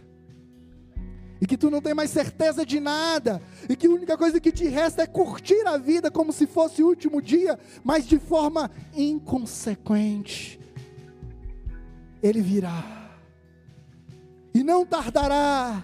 [1.41, 4.51] e que tu não tem mais certeza de nada, e que a única coisa que
[4.51, 8.69] te resta é curtir a vida como se fosse o último dia, mas de forma
[8.93, 10.59] inconsequente.
[12.21, 13.09] Ele virá,
[14.53, 15.83] e não tardará,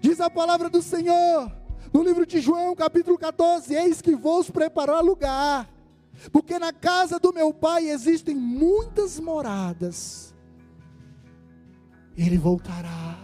[0.00, 1.52] diz a palavra do Senhor,
[1.92, 5.68] no livro de João, capítulo 14: Eis que vou preparar lugar,
[6.30, 10.30] porque na casa do meu pai existem muitas moradas
[12.26, 13.18] ele voltará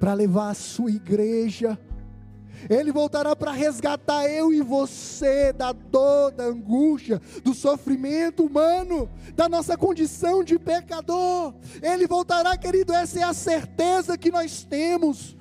[0.00, 1.78] para levar a sua igreja.
[2.70, 9.48] Ele voltará para resgatar eu e você da dor, da angústia, do sofrimento humano, da
[9.48, 11.54] nossa condição de pecador.
[11.82, 15.36] Ele voltará, querido, essa é a certeza que nós temos.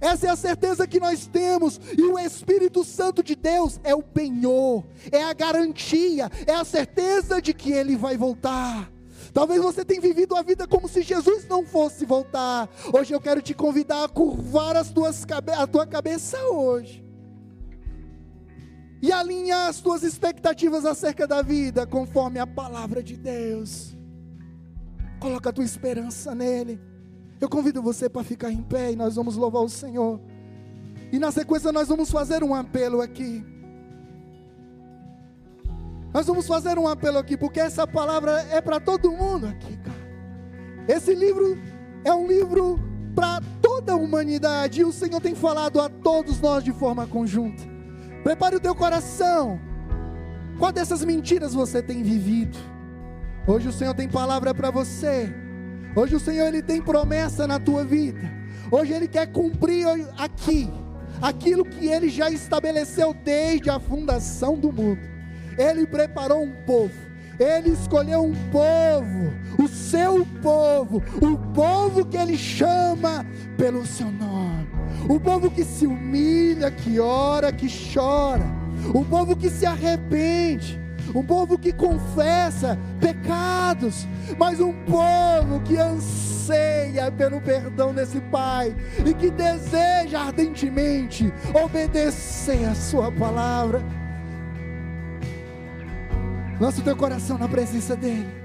[0.00, 4.02] Essa é a certeza que nós temos, e o Espírito Santo de Deus é o
[4.02, 8.92] penhor, é a garantia, é a certeza de que ele vai voltar.
[9.32, 12.68] Talvez você tenha vivido a vida como se Jesus não fosse voltar.
[12.92, 15.24] Hoje eu quero te convidar a curvar as tuas
[15.56, 17.04] a tua cabeça hoje.
[19.00, 23.96] E alinhar as tuas expectativas acerca da vida conforme a palavra de Deus.
[25.20, 26.80] Coloca a tua esperança nele.
[27.40, 30.20] Eu convido você para ficar em pé e nós vamos louvar o Senhor.
[31.12, 33.44] E na sequência nós vamos fazer um apelo aqui.
[36.12, 40.08] Nós vamos fazer um apelo aqui, porque essa palavra é para todo mundo aqui, cara.
[40.88, 41.58] Esse livro
[42.04, 42.80] é um livro
[43.14, 47.62] para toda a humanidade, e o Senhor tem falado a todos nós de forma conjunta.
[48.24, 49.60] Prepare o teu coração.
[50.58, 52.58] Qual dessas mentiras você tem vivido?
[53.46, 55.32] Hoje o Senhor tem palavra para você.
[55.94, 58.20] Hoje o Senhor ele tem promessa na tua vida.
[58.70, 59.86] Hoje ele quer cumprir
[60.16, 60.70] aqui
[61.20, 65.17] aquilo que ele já estabeleceu desde a fundação do mundo.
[65.58, 67.08] Ele preparou um povo.
[67.38, 69.32] Ele escolheu um povo,
[69.62, 73.24] o seu povo, o povo que ele chama
[73.56, 74.68] pelo seu nome,
[75.08, 78.42] o povo que se humilha, que ora, que chora,
[78.92, 80.80] o povo que se arrepende,
[81.14, 84.06] um povo que confessa pecados,
[84.36, 88.74] mas um povo que anseia pelo perdão desse Pai
[89.06, 93.80] e que deseja ardentemente obedecer a Sua palavra.
[96.60, 98.37] Lança o teu coração na presença dEle.